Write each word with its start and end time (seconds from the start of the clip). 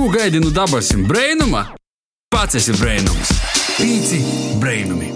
Ko 0.00 0.08
gaidi 0.08 0.40
no 0.40 0.48
dabasim 0.48 1.02
brainuma? 1.04 1.60
Pats 2.32 2.56
esi 2.56 2.72
brainums. 2.72 3.34
Pīci 3.76 4.20
brainumi. 4.56 5.10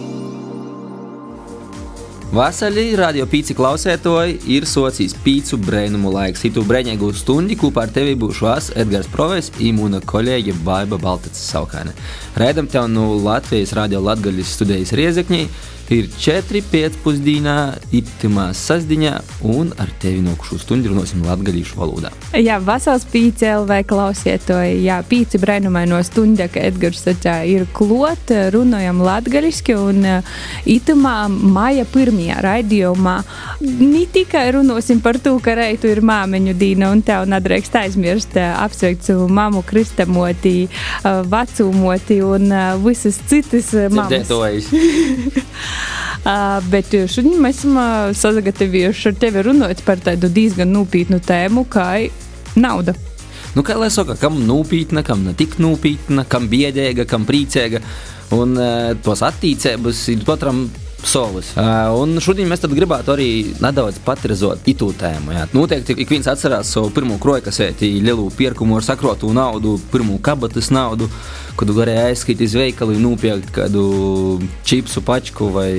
Vasarī 2.34 2.84
radio 3.00 3.24
pīci 3.24 3.56
klausētoji 3.56 4.36
ir 4.52 4.66
socijas 4.68 5.16
pīcu 5.24 5.56
brēnumu 5.64 6.12
laiks. 6.12 6.44
Itu 6.50 6.66
brēņēgu 6.68 7.08
stundi 7.16 7.56
kopā 7.56 7.86
ar 7.86 7.94
tevi 7.96 8.12
būšu 8.20 8.50
es, 8.52 8.68
Edgars 8.82 9.08
Provēs, 9.08 9.48
imūna 9.56 10.02
kolēģe 10.04 10.58
Baiba 10.66 11.00
Baltacis 11.00 11.48
Saukāne. 11.54 11.96
Raidam 12.36 12.68
tev 12.68 12.90
no 12.92 13.14
Latvijas 13.24 13.72
radio 13.78 14.04
Latgaļas 14.04 14.52
studijas 14.58 14.92
Riezekņī 15.00 15.46
ir 15.92 16.08
4 16.08 16.62
pēcpusdienā, 16.72 17.56
itimā 17.94 18.48
sasdiņā, 18.56 19.12
un 19.52 19.72
ar 19.80 19.90
tevi 20.02 20.22
nokušu 20.24 20.58
stundu 20.62 20.92
runāsim 20.92 21.24
latgalīšu 21.26 21.76
valodā. 21.78 22.12
Jā, 22.38 22.58
vasals 22.64 23.04
pīci 23.10 23.48
LV 23.50 23.82
klausiet 23.90 24.46
to, 24.48 24.56
jā, 24.62 25.00
pīci 25.08 25.40
brēnumai 25.42 25.84
no 25.90 26.00
stunda, 26.06 26.48
ka 26.52 26.62
Edgars 26.64 27.04
sacā 27.04 27.36
ir 27.48 27.66
klot, 27.76 28.32
runājam 28.54 29.02
latgaliski, 29.04 29.76
un 29.76 30.08
itimā 30.64 31.16
maija 31.28 31.84
pirmajā 31.92 32.40
raidījumā 32.44 33.16
ne 33.64 34.04
tikai 34.14 34.46
runāsim 34.56 35.02
par 35.04 35.18
to, 35.22 35.36
ka 35.44 35.56
reitu 35.58 35.90
ir 35.92 36.02
māmeņu 36.04 36.56
dīna, 36.60 36.90
un 36.94 37.04
tev 37.04 37.28
nedrīkst 37.30 37.78
aizmirst 37.84 38.38
apsveikt 38.40 39.04
savu 39.10 39.28
mamu 39.28 39.64
kristamoti, 39.66 40.68
vecumoti 41.30 42.20
un 42.24 42.50
visas 42.84 43.20
citas 43.28 43.72
mamas. 43.92 44.32
Uh, 46.24 46.56
bet 46.72 46.88
šodien 47.12 47.36
mēs 47.44 47.58
esam 47.60 47.76
uh, 47.76 48.12
sagatavojuši 48.16 49.10
ar 49.10 49.16
tevi 49.20 49.42
runāt 49.44 49.82
par 49.84 50.00
tādu 50.00 50.30
diezgan 50.32 50.70
nopietnu 50.72 51.18
tēmu, 51.20 51.66
kā 51.68 51.88
nauda. 52.56 52.94
Nu, 53.54 53.62
kā 53.62 53.76
lai 53.76 53.90
saka, 53.92 54.16
kam 54.18 54.40
nopietna, 54.48 55.04
kam 55.06 55.26
ne 55.26 55.34
tik 55.36 55.58
nopietna, 55.60 56.24
kam 56.24 56.48
biedēga, 56.48 57.04
kam 57.06 57.26
priecīga. 57.28 57.82
Un 58.34 58.56
uh, 58.56 58.94
tos 59.04 59.20
attīstības 59.26 60.00
ir 60.14 60.24
katram 60.24 60.64
savas. 61.08 61.52
Uh, 61.56 61.92
un 62.02 62.18
šodien 62.22 62.48
mēs 62.50 62.64
gribētu 62.70 63.14
arī 63.14 63.28
nedaudz 63.62 64.00
patrizot 64.04 64.64
itu 64.70 64.90
tēmu. 64.98 65.34
Jā. 65.34 65.46
Noteikti 65.54 65.96
ik 66.02 66.12
viens 66.12 66.28
atcerās 66.30 66.70
savu 66.74 66.92
pirmo 66.94 67.18
krojkasēti, 67.22 67.90
lielu 68.04 68.28
pirkumu 68.36 68.78
ar 68.78 68.86
sakrotu 68.86 69.32
naudu, 69.34 69.76
pirmo 69.92 70.18
kabatas 70.24 70.70
naudu, 70.74 71.08
kad 71.58 71.70
varēja 71.74 72.08
aizskīt 72.10 72.42
iz 72.44 72.56
veikalu 72.58 72.96
un 72.98 73.06
nopirkt 73.10 73.52
kādu 73.54 73.84
čipsu 74.66 75.04
pačku 75.04 75.50
vai 75.54 75.70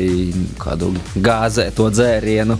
kādu 0.62 0.94
gāzēto 1.16 1.90
dzērienu. 1.94 2.60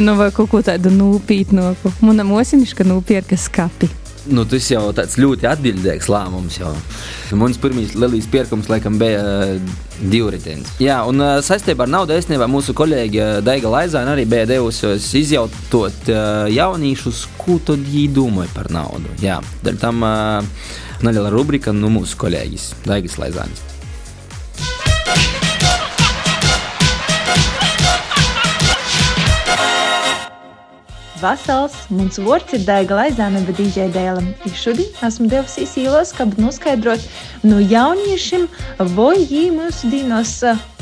Nu, 0.00 0.16
vai 0.18 0.32
kaut 0.34 0.50
ko 0.54 0.64
tādu 0.64 0.92
nopietnāku. 0.94 1.94
Manam 2.02 2.34
osiniška 2.38 2.86
nopirka 2.86 3.38
skapi. 3.40 4.05
Nu, 4.26 4.42
tas 4.48 4.66
jau 4.70 4.88
tāds 4.96 5.18
ļoti 5.20 5.46
atbildīgs 5.50 6.08
lēmums. 6.10 6.58
Jau. 6.58 6.72
Mums 7.38 7.60
pirmais 7.62 7.94
lielais 7.94 8.26
pirkums 8.30 8.70
laikam 8.70 8.98
bija 8.98 9.22
divritenis. 10.00 10.72
Jā, 10.82 10.98
un 11.08 11.22
saistībā 11.46 11.86
ar 11.86 11.92
naudu 11.92 12.16
īstenībā 12.16 12.48
mūsu 12.50 12.74
kolēģe 12.76 13.28
Daiga 13.46 13.70
Laizāna 13.72 14.16
arī 14.16 14.26
bija 14.30 14.48
devusi 14.50 14.96
izjautot 15.22 16.10
jauniešus, 16.52 17.26
ko 17.38 17.60
tad 17.70 17.86
viņi 17.86 18.10
domāja 18.16 18.52
par 18.56 18.72
naudu. 18.74 19.14
Jā, 19.22 19.38
tam 19.80 20.02
neliela 21.06 21.30
rubrika 21.32 21.74
no 21.74 21.86
nu, 21.86 22.00
mūsu 22.00 22.18
kolēģis 22.20 22.72
Daigas 22.86 23.18
Laizānas. 23.22 23.75
Vasals, 31.20 31.74
mans 31.88 32.18
vārds 32.20 32.52
ir 32.56 32.64
Daiga 32.66 32.98
Laizāne, 32.98 33.40
bet 33.46 33.56
DJ 33.56 33.86
Dēlam. 33.94 34.26
Ir 34.44 34.54
šodien 34.56 34.90
esmu 35.06 35.28
devusi 35.32 35.64
īlos, 35.80 36.12
kā 36.12 36.26
noskaidrot 36.36 37.04
no 37.46 37.60
jauniešiem, 37.62 38.44
vai 38.96 39.14
viņi 39.22 39.52
mūsu 39.54 39.90
dīnos 39.92 40.34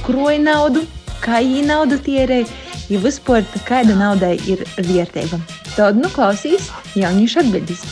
kroja 0.02 0.40
naudu, 0.42 0.82
kā 1.22 1.38
viņi 1.44 1.62
naudu 1.68 2.00
tierē, 2.02 2.40
ja 2.90 3.02
vispār 3.04 3.46
kāda 3.68 3.94
naudai 3.98 4.34
ir 4.50 4.64
vērtība. 4.76 5.38
Tad 5.76 6.00
nu 6.00 6.10
klausīs 6.10 6.66
jauniešu 6.98 7.44
atbildīs. 7.44 7.84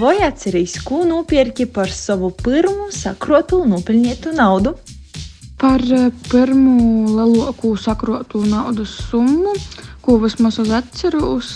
Vai 0.00 0.16
atcerīs, 0.24 0.78
ko 0.86 1.02
nopirki 1.08 1.66
par 1.66 1.90
savu 1.92 2.30
pirmo 2.38 2.90
sakrotu 2.94 3.64
nopelnītu 3.68 4.32
naudu? 4.36 4.76
Par 5.58 5.82
pirmo 6.30 6.76
lielāko 7.10 7.74
sakrotu 7.80 8.44
naudas 8.46 8.94
summu 9.10 9.54
ko 10.04 10.18
vismaz 10.20 10.58
es 10.60 10.70
atceros, 10.70 11.50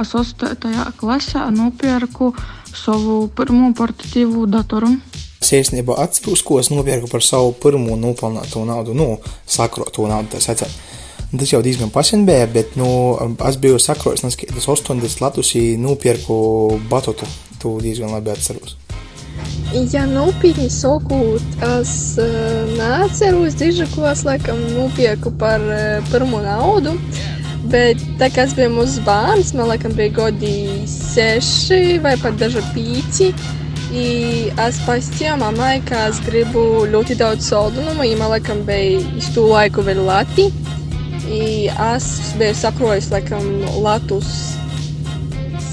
es 0.00 0.14
8. 0.14 0.56
klasē 0.96 1.50
nopirku 1.52 2.30
savu 2.72 3.26
pirmo 3.36 3.68
portatīvu 3.76 4.46
datoru. 4.48 4.94
Es 5.42 5.52
īstenībā 5.52 5.98
atceros, 6.00 6.40
ko 6.46 6.60
es 6.62 6.70
nopirku 6.72 7.10
par 7.12 7.24
savu 7.26 7.52
pirmo 7.52 7.98
nopelnīto 8.00 8.64
naudu, 8.64 8.96
nu, 8.96 9.08
sakroto 9.44 10.06
naudu. 10.08 10.40
Tas, 10.40 11.52
jau 11.52 11.60
diezgan 11.64 11.92
pasen 11.92 12.24
bija, 12.28 12.46
bet 12.46 12.78
nu, 12.80 12.88
es 13.48 13.60
biju 13.60 13.80
sakrojis, 13.82 14.24
ka 14.40 14.48
tas 14.54 14.68
80 14.72 15.20
latus 15.20 15.52
nopirku 15.78 16.80
batotu. 16.88 17.28
To 17.60 17.76
diezgan 17.82 18.10
labi 18.10 18.32
atceros. 18.32 18.78
Ja 19.92 20.06
nopietni 20.06 20.68
sakot, 20.70 21.44
es 21.78 21.92
uh, 22.20 22.72
neatceros, 22.76 23.54
diži, 23.60 23.86
ko 23.94 24.08
es 24.10 24.24
laikam 24.28 24.58
nopirku 24.78 25.32
par 25.38 25.60
uh, 25.60 26.10
pirmo 26.12 26.40
naudu. 26.44 26.96
Bet 27.70 28.00
tā 28.18 28.26
kā 28.32 28.42
es 28.48 28.54
biju 28.58 28.72
mūsu 28.74 29.02
bērns, 29.06 29.52
man 29.54 29.68
liekas, 29.70 29.94
bija 29.94 30.14
gadi 30.16 30.54
seši 30.90 32.00
vai 32.02 32.16
pat 32.18 32.34
daži 32.40 32.62
pīci. 32.74 33.28
Ka 33.92 34.66
es 36.08 36.18
gribu 36.24 36.62
ļoti 36.88 37.14
daudz 37.20 37.50
saldumu, 37.52 38.02
ja 38.02 38.16
man 38.18 38.32
liekas, 38.32 38.64
bija 38.66 38.98
iz 39.20 39.28
to 39.34 39.46
laiku 39.52 39.84
vēl 39.86 40.00
lati. 40.08 40.48
I 41.28 41.70
es 41.92 42.06
biju 42.40 42.56
sakrojis, 42.58 43.12
laikam, 43.12 43.44
latus 43.84 44.30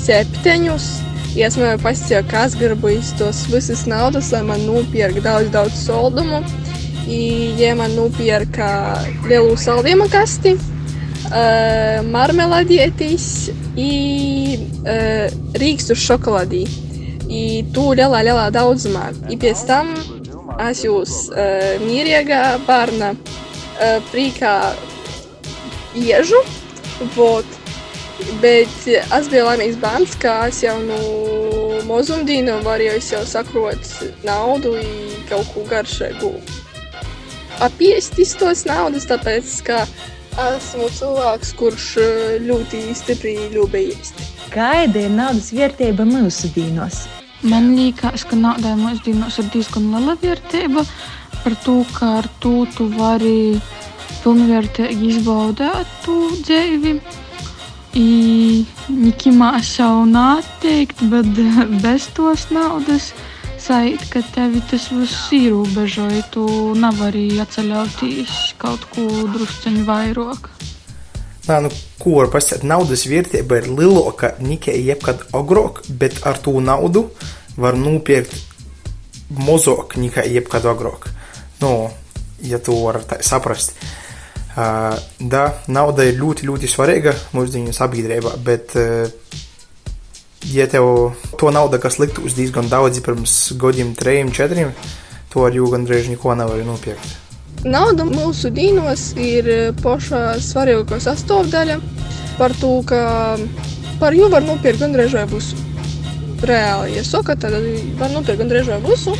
septiņus. 0.03 0.89
Ja 1.37 1.49
es 1.49 1.57
man 1.61 1.81
pastāstīju, 1.81 2.27
ka 2.29 2.45
es 2.47 2.57
gribu 2.59 2.91
iz 2.93 3.13
tos 3.17 3.45
visas 3.49 3.85
naudas, 3.89 4.31
lai 4.33 4.43
man 4.45 4.65
nopirkt 4.67 5.23
daudz, 5.25 5.49
daudz 5.53 5.85
saldumu. 5.87 6.43
I, 7.09 7.21
ja 7.57 7.73
man 7.77 7.95
nopirka 7.97 8.67
lielu 9.25 9.55
saldējumu 9.57 10.05
kasti, 10.13 10.53
uh, 11.27 11.99
marmeladietis 12.09 13.49
i 13.77 13.93
uh, 14.57 15.27
rīkstu 15.59 15.97
šokolādī. 15.97 16.65
I 17.29 17.43
tu 17.75 17.91
lielā, 17.93 18.23
lielā 18.25 18.47
daudzumā. 18.53 19.11
I 19.29 19.37
pēc 19.37 19.65
tam 19.69 19.93
es 20.65 20.83
jūs 20.85 21.29
uh, 21.29 21.77
mīriega 21.83 22.57
bērna 22.65 23.13
uh, 23.13 23.99
prīkā 24.09 24.55
iežu, 25.99 26.41
vot. 27.15 27.57
Bet 28.41 28.73
es 28.89 29.29
biju 29.31 29.45
laimīgs 29.47 29.77
bērns, 29.79 30.17
ka 30.19 30.49
es 30.49 30.63
jau 30.65 30.75
no 30.83 30.97
mazumdīna 31.87 32.59
varēju 32.65 32.99
jau 33.13 33.21
sakrot 33.25 33.93
naudu 34.27 34.75
un 34.81 34.89
kaut 35.29 35.47
ko 35.53 35.63
garšīgu. 35.69 36.33
Apiestis 37.63 38.35
tos 38.39 38.65
naudas, 38.67 39.07
tāpēc, 39.09 39.55
ka 39.67 39.81
Esmu 40.37 40.89
cilvēks, 40.93 41.53
kurš 41.57 41.85
eh, 42.01 42.35
ļoti 42.45 42.81
stipri 42.97 43.33
ļūbējies. 43.53 44.11
Kāda 44.53 45.05
ir 45.05 45.13
naudas 45.13 45.49
vērtība 45.55 46.05
mūsu 46.05 46.51
dīnos? 46.53 47.07
Man 47.41 47.71
liekas, 47.77 48.25
ka 48.27 48.37
naudai 48.37 48.75
mūsu 48.77 49.07
dīnos 49.07 49.39
ir 49.41 49.49
diezgan 49.53 49.89
liela 49.93 50.17
vērtība 50.21 50.83
par 51.43 51.55
to, 51.63 51.79
ka 51.95 52.11
ar 52.19 52.29
to 52.43 52.65
tu 52.75 52.89
vari 52.93 53.57
pilnvērtīgi 54.23 55.13
izbaudīt 55.15 55.97
to 56.05 56.19
dzīvi. 56.43 56.99
Nikimā 58.89 59.51
jau 59.65 60.05
nāteikt, 60.05 61.01
bet 61.11 61.29
bez 61.83 62.09
tos 62.15 62.49
naudas 62.53 63.13
sajūt, 63.63 64.05
ka 64.13 64.21
tevi 64.33 64.61
tas 64.69 64.87
viss 64.93 65.29
ierobežoja. 65.35 66.23
Tu 66.33 66.45
nevari 66.79 67.25
atceļauties 67.43 68.35
kaut 68.61 68.85
ko 68.93 69.05
drusceņu 69.33 69.85
vairāk. 69.87 70.49
Nā, 71.49 71.61
nu, 71.65 71.71
ko 72.01 72.19
var 72.19 72.29
pasakāt? 72.33 72.65
Naudas 72.67 73.07
vērtība 73.09 73.61
ir 73.61 73.71
lielāka 73.73 74.35
nekā 74.43 74.75
jebkad 74.77 75.23
agrāk, 75.37 75.81
bet 75.89 76.21
ar 76.29 76.37
to 76.43 76.59
naudu 76.61 77.07
var 77.59 77.77
nopirkt 77.79 78.35
mazāk 79.33 79.97
nekā 79.99 80.25
jebkad 80.29 80.67
agrāk. 80.69 81.09
Nu, 81.61 81.89
ja 82.45 82.61
to 82.61 82.77
var 82.83 83.01
tā 83.07 83.19
saprast. 83.25 83.75
Uh, 84.59 84.95
da, 85.19 85.43
nauda 85.71 86.03
ir 86.07 86.17
ļoti, 86.19 86.47
ļoti 86.49 86.67
svarīga 86.67 87.13
mūsdienu 87.37 87.73
sabiedrībā, 87.75 88.33
bet 88.43 88.73
uh, 88.77 89.05
ja 90.53 90.67
tev 90.67 91.13
to 91.39 91.51
naudu, 91.53 91.79
kas 91.81 91.99
liktos 92.01 92.35
diezgan 92.37 92.69
daudz 92.71 93.01
pirms 93.05 93.37
gadiem, 93.59 93.93
trim, 93.97 94.31
četriem, 94.35 94.73
to 95.33 95.45
ar 95.45 95.55
jūgu 95.55 95.75
gandrīz 95.77 96.09
neko 96.11 96.35
nevar 96.39 96.61
nopirkt. 96.65 97.17
Nauda 97.67 98.05
mūsu 98.07 98.53
dīnos 98.55 99.09
ir 99.19 99.49
pašā 99.83 100.37
svarīgākā 100.39 101.01
sastāvdaļa 101.03 101.79
par 102.37 102.55
to, 102.61 102.77
ka 102.87 103.01
par 103.99 104.15
jū 104.15 104.29
var 104.31 104.45
nopirkt 104.47 104.79
gandrīz 104.79 105.17
vai 105.17 105.25
visu. 105.27 105.65
reāli 106.39 106.95
iesaka, 106.95 107.35
tad 107.35 107.51
var 107.99 108.13
nopirkt 108.13 108.39
gandrīz 108.39 108.69
vai 108.71 108.79
visu. 108.85 109.15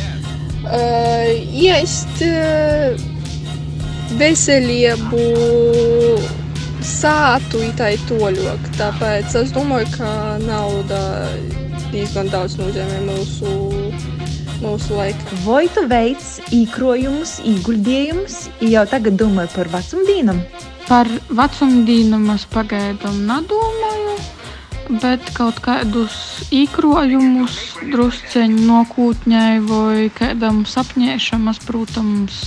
Uh, 0.60 1.28
iest 1.56 2.22
uh, 2.24 2.96
veselību, 4.20 5.20
sātu 6.86 7.60
itai 7.66 7.94
toļok. 8.08 8.70
Tāpēc 8.78 9.34
es 9.42 9.52
domāju, 9.54 9.88
ka 9.96 10.10
nauda 10.44 11.00
diezgan 11.90 12.30
daudz 12.32 12.56
nozīmē 12.60 13.00
mūsu, 13.08 13.54
mūsu 14.62 14.98
laikā. 14.98 15.38
Vai 15.44 15.64
tu 15.74 15.86
veic 15.90 16.26
īkrojumus, 16.54 17.38
ieguldījumus, 17.52 18.42
jau 18.72 18.84
tagad 18.90 19.18
domāju 19.20 19.54
par 19.56 19.72
vecumdīnam? 19.76 20.42
Par 20.88 21.10
vecumdīnu 21.30 22.20
es 22.34 22.46
pagaidām 22.50 23.24
nedomāju, 23.28 24.16
bet 25.02 25.30
kaut 25.36 25.60
kādus 25.64 26.14
īkrojumus 26.54 27.58
drusceņi 27.92 28.64
nokūtņai 28.66 29.52
vai 29.68 30.08
kādam 30.14 30.64
sapņēšam 30.68 31.50
es, 31.52 31.60
protams, 31.66 32.40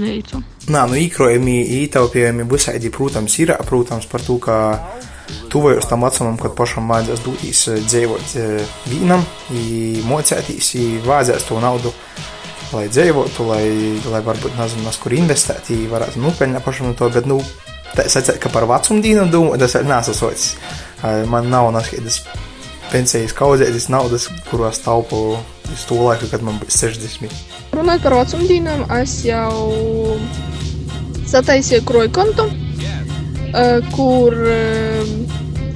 veicu. 0.00 0.42
Nā, 0.70 0.84
nu 0.90 0.98
īkrojumi, 1.00 1.60
ītaupījumi 1.84 2.48
visādi, 2.50 2.92
protams, 2.94 3.38
ir, 3.42 3.54
protams, 3.68 4.08
par 4.10 4.24
to, 4.26 4.38
ka 4.42 4.58
tuvojos 5.50 5.86
tam 5.90 6.04
vecumam, 6.06 6.38
kad 6.40 6.54
pašam 6.58 6.90
vajadzēs 6.90 7.24
doties 7.24 7.64
dzīvot 7.86 8.36
vienam, 8.90 9.24
mocēties, 10.10 10.74
vajadzēs 11.06 11.48
to 11.48 11.62
naudu, 11.62 11.94
lai 12.74 12.86
dzīvotu, 12.90 13.46
lai, 13.50 13.64
lai 14.10 14.22
varbūt, 14.26 14.54
nezinu, 14.58 14.86
nas 14.86 14.98
kur 15.02 15.14
investēt, 15.16 15.72
varētu 15.90 16.22
nopelnīt 16.22 16.66
pašam 16.66 16.90
no 16.90 16.98
to, 16.98 17.10
bet, 17.14 17.26
nu, 17.30 17.40
tā 17.96 18.06
sacēt, 18.10 18.38
ka 18.42 18.52
par 18.52 18.68
vecumdīnu 18.70 19.26
domāju, 19.32 19.60
tas 19.64 19.74
ir 19.78 19.88
nesasots. 19.90 20.52
Man 21.02 21.48
nav 21.48 21.70
nekādas 21.72 22.20
pensijas 22.90 23.32
kaudzētas 23.36 23.88
naudas, 23.88 24.26
kuros 24.50 24.82
taupu 24.84 25.38
uz 25.72 25.84
to 25.88 25.96
laiku, 26.02 26.28
kad 26.32 26.42
man 26.44 26.58
bija 26.60 26.74
60. 26.76 27.32
Runājot 27.72 28.02
par 28.04 28.16
vecumdīnām, 28.18 28.82
es 28.98 29.20
jau 29.24 29.52
sataisīju 31.30 31.86
kroju 31.88 32.10
kontu, 32.12 32.48
kur 33.94 34.36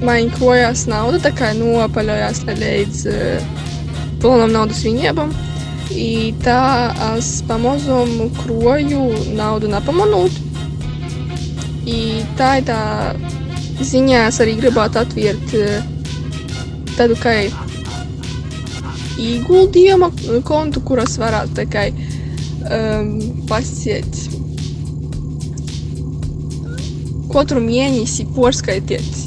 man 0.05 0.29
krojās 0.35 0.85
nauda, 0.91 1.21
tā 1.23 1.31
kā 1.33 1.53
nopaļojās 1.57 2.43
līdz 2.51 3.05
pilnam 4.21 4.53
naudas 4.53 4.83
viņiem. 4.85 5.23
I 5.95 6.33
tā 6.43 6.91
es 7.15 7.39
pamazām 7.47 8.27
kroju 8.41 9.05
naudu 9.37 9.69
nepamanot. 9.71 10.43
I 11.85 12.25
tā 12.37 12.57
ir 12.59 12.65
tā 12.67 12.81
ziņā, 13.81 14.25
es 14.29 14.39
arī 14.43 14.55
gribētu 14.59 15.01
atvērt 15.01 15.55
tādu 16.95 17.17
kā 17.19 17.35
ieguldījuma 19.19 20.11
kontu, 20.47 20.83
kuras 20.85 21.17
varētu 21.19 21.59
tā 21.59 21.67
kā 21.71 21.85
um, 21.91 23.13
pasiet 23.49 24.23
katru 27.35 27.59
mēnesi 27.63 28.27
porskaitiet 28.35 29.23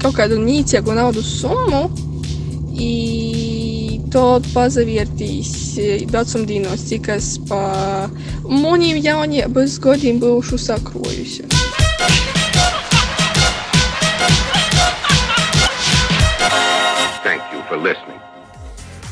kaut 0.00 0.16
kādu 0.16 0.38
nīcīgu 0.40 0.94
naudas 0.96 1.28
summu, 1.40 1.82
i 2.80 4.00
to 4.10 4.24
pazavērtīs 4.54 5.52
vecumdīnos, 6.10 6.86
cik 6.88 7.10
es 7.14 7.34
pa 7.50 7.60
moniem 8.48 8.98
jaunības 9.04 9.78
gadiem 9.84 10.18
būšu 10.22 10.58
sakrojusi. 10.64 11.46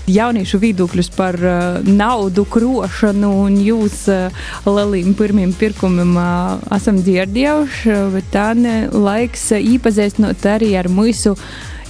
Jauniešu 0.08 0.60
viedokļus 0.62 1.10
par 1.12 1.36
uh, 1.44 1.80
naudu 1.84 2.46
krošanu 2.48 3.28
un 3.44 3.58
jūs 3.60 4.06
uh, 4.08 4.38
lieliem 4.64 5.12
pirmiem 5.18 5.52
pirkumiem 5.52 6.14
uh, 6.16 6.62
esam 6.72 7.00
dzirdējuši, 7.04 7.96
bet 8.14 8.30
tā 8.32 8.46
ne 8.56 8.76
laiks 8.88 9.50
uh, 9.52 9.60
īpazīstinot 9.74 10.48
arī 10.48 10.72
ar 10.80 10.88
mūsu 10.88 11.34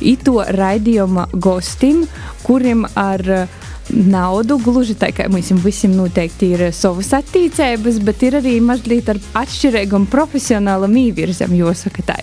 ito 0.03 0.43
raidījuma 0.43 1.29
gostim, 1.39 2.05
kuriem 2.43 2.87
ar 2.99 3.23
uh, 3.37 3.69
naudu 3.95 4.59
gluži 4.63 4.97
tā 4.99 5.13
kā 5.15 5.29
mums 5.33 5.53
visiem 5.65 5.95
noteikti 5.97 6.53
ir 6.57 6.65
savas 6.77 7.13
attīstības, 7.21 8.03
bet 8.05 8.27
ir 8.27 8.41
arī 8.43 8.59
mazliet 8.65 9.09
ar 9.15 9.23
atšķirīgam 9.45 10.09
profesionālam 10.11 10.99
īvirzam, 11.07 11.55
jāsaka 11.57 12.05
tā. 12.11 12.19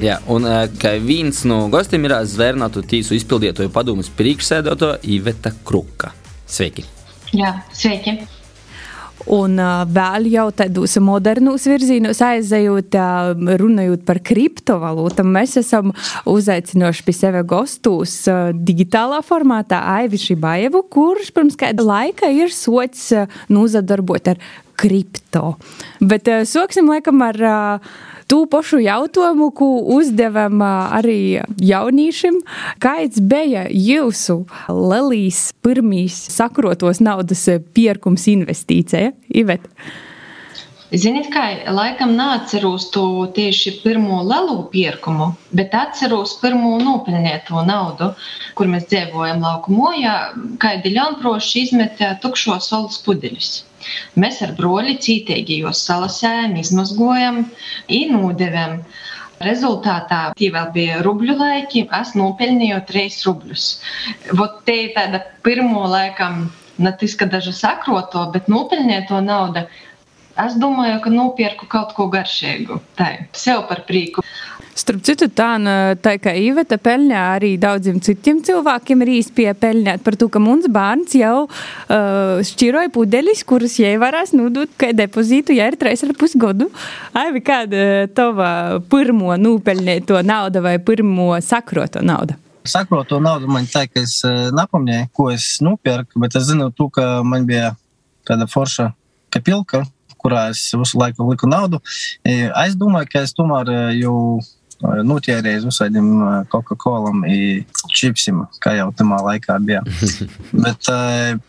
Jā, 0.00 0.14
un 0.32 0.46
uh, 0.48 0.62
kā 0.80 0.94
viens 0.96 1.42
no 1.44 1.66
gostiem 1.68 2.06
ir 2.08 2.14
zvērnātu 2.24 2.80
tīsu 2.88 3.12
izpildītāju 3.18 3.68
padomus 3.74 4.08
priekšsēdētāja 4.16 4.96
Iveta 5.12 5.52
Kruka. 5.66 6.14
Sveiki! 6.48 6.86
Jā, 7.36 7.58
sveiki! 7.76 8.14
Un 9.28 9.60
uh, 9.60 9.82
vēl 9.84 10.30
jau 10.32 10.46
tādos 10.56 10.96
modernos 11.04 11.68
virzienos 11.68 12.22
aizejot, 12.24 12.96
runājot 13.60 14.06
par 14.08 14.22
kriptovalūtām, 14.24 15.28
mēs 15.36 15.58
esam 15.60 15.92
uzaicinājuši 16.32 17.04
pie 17.04 17.16
sevis 17.18 17.44
gostus 17.52 18.16
uh, 18.32 18.54
digitālā 18.56 19.20
formātā 19.26 19.82
Aiviši 19.98 20.38
Bajevu, 20.40 20.80
kurš 20.88 21.28
pirms 21.36 21.60
kāda 21.60 21.84
laika 21.84 22.32
ir 22.32 22.48
sots 22.56 23.10
nozadarbot 23.52 24.32
ar 24.32 24.40
kripto. 24.80 25.58
Bet 26.00 26.32
soksim 26.48 26.88
laikam 26.88 27.20
ar 27.20 27.44
tū 28.30 28.44
pašu 28.50 28.78
jautājumu, 28.84 29.50
ko 29.56 29.70
uzdevam 29.96 30.62
arī 30.62 31.42
jauniešiem. 31.58 32.38
Kāds 32.82 33.18
bija 33.22 33.66
jūsu 33.70 34.44
lelīs 34.68 35.48
pirmīs 35.64 36.18
sakrotos 36.30 37.02
naudas 37.02 37.48
pirkums 37.74 38.28
investīcija, 38.30 39.12
Ivet? 39.34 39.66
Ziniet, 40.90 41.28
kā 41.30 41.44
laikam 41.70 42.16
neatceros 42.18 42.88
to 42.90 43.04
tieši 43.34 43.76
pirmo 43.84 44.24
lielu 44.26 44.56
pirkumu, 44.72 45.28
bet 45.54 45.74
atceros 45.78 46.32
pirmo 46.42 46.72
nopelnīto 46.82 47.62
naudu, 47.68 48.08
kur 48.58 48.70
mēs 48.72 48.88
dzīvojam 48.90 49.44
lauku 49.44 49.76
mojā, 49.76 50.14
kad 50.58 50.82
Diļonproši 50.82 51.62
izmetā 51.68 52.16
tukšos 52.24 52.72
olas 52.74 52.98
pudeļus. 53.06 53.50
Mēs 54.18 54.40
ar 54.42 54.56
broļi 54.58 54.96
cītīgi 55.04 55.60
jos 55.62 55.84
salasējam, 55.86 56.56
izmazgojam, 56.58 57.44
īnūdevam. 57.86 58.80
Rezultātā 59.46 60.24
tie 60.36 60.50
vēl 60.52 60.72
bija 60.74 60.98
rubļu 61.06 61.36
laiki, 61.38 61.84
es 62.00 62.10
nopelnīju 62.18 62.80
3 62.90 63.20
rubļus. 63.28 63.68
Vot 64.36 64.58
te 64.66 64.74
ir 64.82 64.90
tāda 64.98 65.22
pirmo 65.46 65.86
laikam, 65.88 66.50
ne 66.82 66.92
tas, 66.98 67.14
ka 67.14 67.30
daža 67.30 67.54
sakroto, 67.56 68.26
bet 68.34 68.50
nopelnīto 68.52 69.22
naudu 69.24 69.64
Es 70.40 70.56
domāju, 70.60 71.00
ka 71.04 71.10
nopirku 71.12 71.66
kaut 71.70 71.92
ko 71.96 72.06
garšīgu. 72.12 72.80
Tā 72.98 73.10
sev 73.36 73.66
par 73.68 73.84
prieku. 73.88 74.24
Starp 74.80 75.02
citu, 75.04 75.26
tā, 75.34 75.48
tā 76.00 76.14
kā 76.22 76.32
Iveta 76.38 76.78
pelnā 76.80 77.18
arī 77.34 77.50
daudziem 77.60 77.98
citiem 78.00 78.38
cilvēkiem 78.46 79.02
ir 79.04 79.10
īsti 79.18 79.34
piepeļņāt 79.40 80.04
par 80.06 80.16
to, 80.16 80.28
ka 80.32 80.40
mums 80.40 80.68
bērns 80.72 81.16
jau 81.18 81.34
uh, 81.44 82.38
šķiroja 82.46 82.92
pudeļus, 82.94 83.42
kurus 83.48 83.76
jai 83.82 83.96
varēs 84.00 84.32
nodot 84.38 84.70
kā 84.80 84.92
depozītu, 84.96 85.56
ja 85.58 85.66
ir 85.68 85.76
3,5 85.80 86.38
gadu. 86.40 86.70
Aivi, 87.18 87.42
kāda 87.44 88.06
tava 88.16 88.52
pirmo 88.92 89.34
nopelnīto 89.36 90.22
nauda 90.24 90.62
vai 90.64 90.78
pirmo 90.78 91.34
sakroto 91.44 92.00
nauda? 92.06 92.38
Sakroto 92.64 93.18
naudu 93.20 93.50
man 93.50 93.68
tā, 93.68 93.84
ka 93.90 94.04
es 94.06 94.20
nepamņēju, 94.24 95.12
ko 95.16 95.30
es 95.34 95.56
nopirku, 95.64 96.22
bet 96.22 96.38
es 96.38 96.48
zinu, 96.48 96.70
tu, 96.72 96.88
ka 96.94 97.24
man 97.26 97.44
bija 97.48 97.74
tāda 98.28 98.48
forša 98.48 98.92
kapilka, 99.34 99.82
kurā 100.20 100.48
es 100.52 100.68
visu 100.76 101.00
laiku 101.00 101.28
liku 101.30 101.48
naudu. 101.50 101.80
Es 102.24 102.76
domāju, 102.78 103.10
ka 103.12 103.24
es 103.26 103.34
tomēr 103.36 103.72
jau 103.98 104.40
notērēju 104.80 105.60
uz 105.60 105.66
visādiem 105.68 106.08
Coca-Cola 106.52 107.12
čipsiem, 107.92 108.44
kā 108.64 108.74
jau 108.78 108.88
tamā 108.96 109.20
laikā 109.26 109.58
bija. 109.64 109.82
Bet 110.64 110.88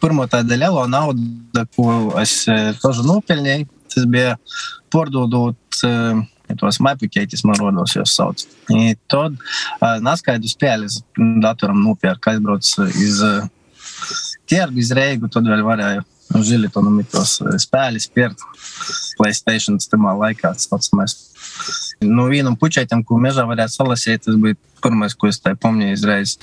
pirmā 0.03 0.27
tāda 0.31 0.59
liela 0.59 0.87
nauda, 0.91 1.65
ko 1.75 2.11
es 2.21 2.41
tožu 2.83 3.07
nopelnīju, 3.07 3.69
tas 3.91 4.07
bija 4.11 4.35
pārdodot 4.91 5.81
tos 6.59 6.81
maipakētis, 6.83 7.45
man 7.47 7.55
rodos, 7.61 7.95
jos 7.95 8.11
sauc. 8.17 8.43
I 8.75 8.97
tad 9.11 9.37
naskaidu 10.03 10.51
spēles 10.51 10.99
datoram 11.43 11.79
nopērk, 11.85 12.27
aizbrauc 12.33 12.67
iz 12.91 13.21
tirgu, 14.51 14.81
iz 14.81 14.91
Reigu, 14.95 15.31
tad 15.31 15.47
vēl 15.47 15.63
varēju 15.63 16.03
Žilitonam 16.39 16.99
ir 17.01 17.07
tos 17.11 17.39
spēļus, 17.65 18.07
pirkt 18.15 18.43
Playstation 19.19 19.79
tajā 19.81 20.13
laikā. 20.23 20.53
Tas 20.55 20.69
pats 20.71 20.93
mēs. 20.97 21.17
No 22.01 22.27
vienam 22.31 22.55
puķētam, 22.57 23.03
ko 23.05 23.19
mežā 23.21 23.45
varētu 23.49 23.75
salasīt, 23.75 24.23
tas 24.25 24.37
bija 24.41 24.57
pirmais, 24.81 25.13
ko 25.13 25.29
es 25.29 25.41
tā 25.41 25.53
pamanīju 25.53 25.97
izreiz. 25.97 26.37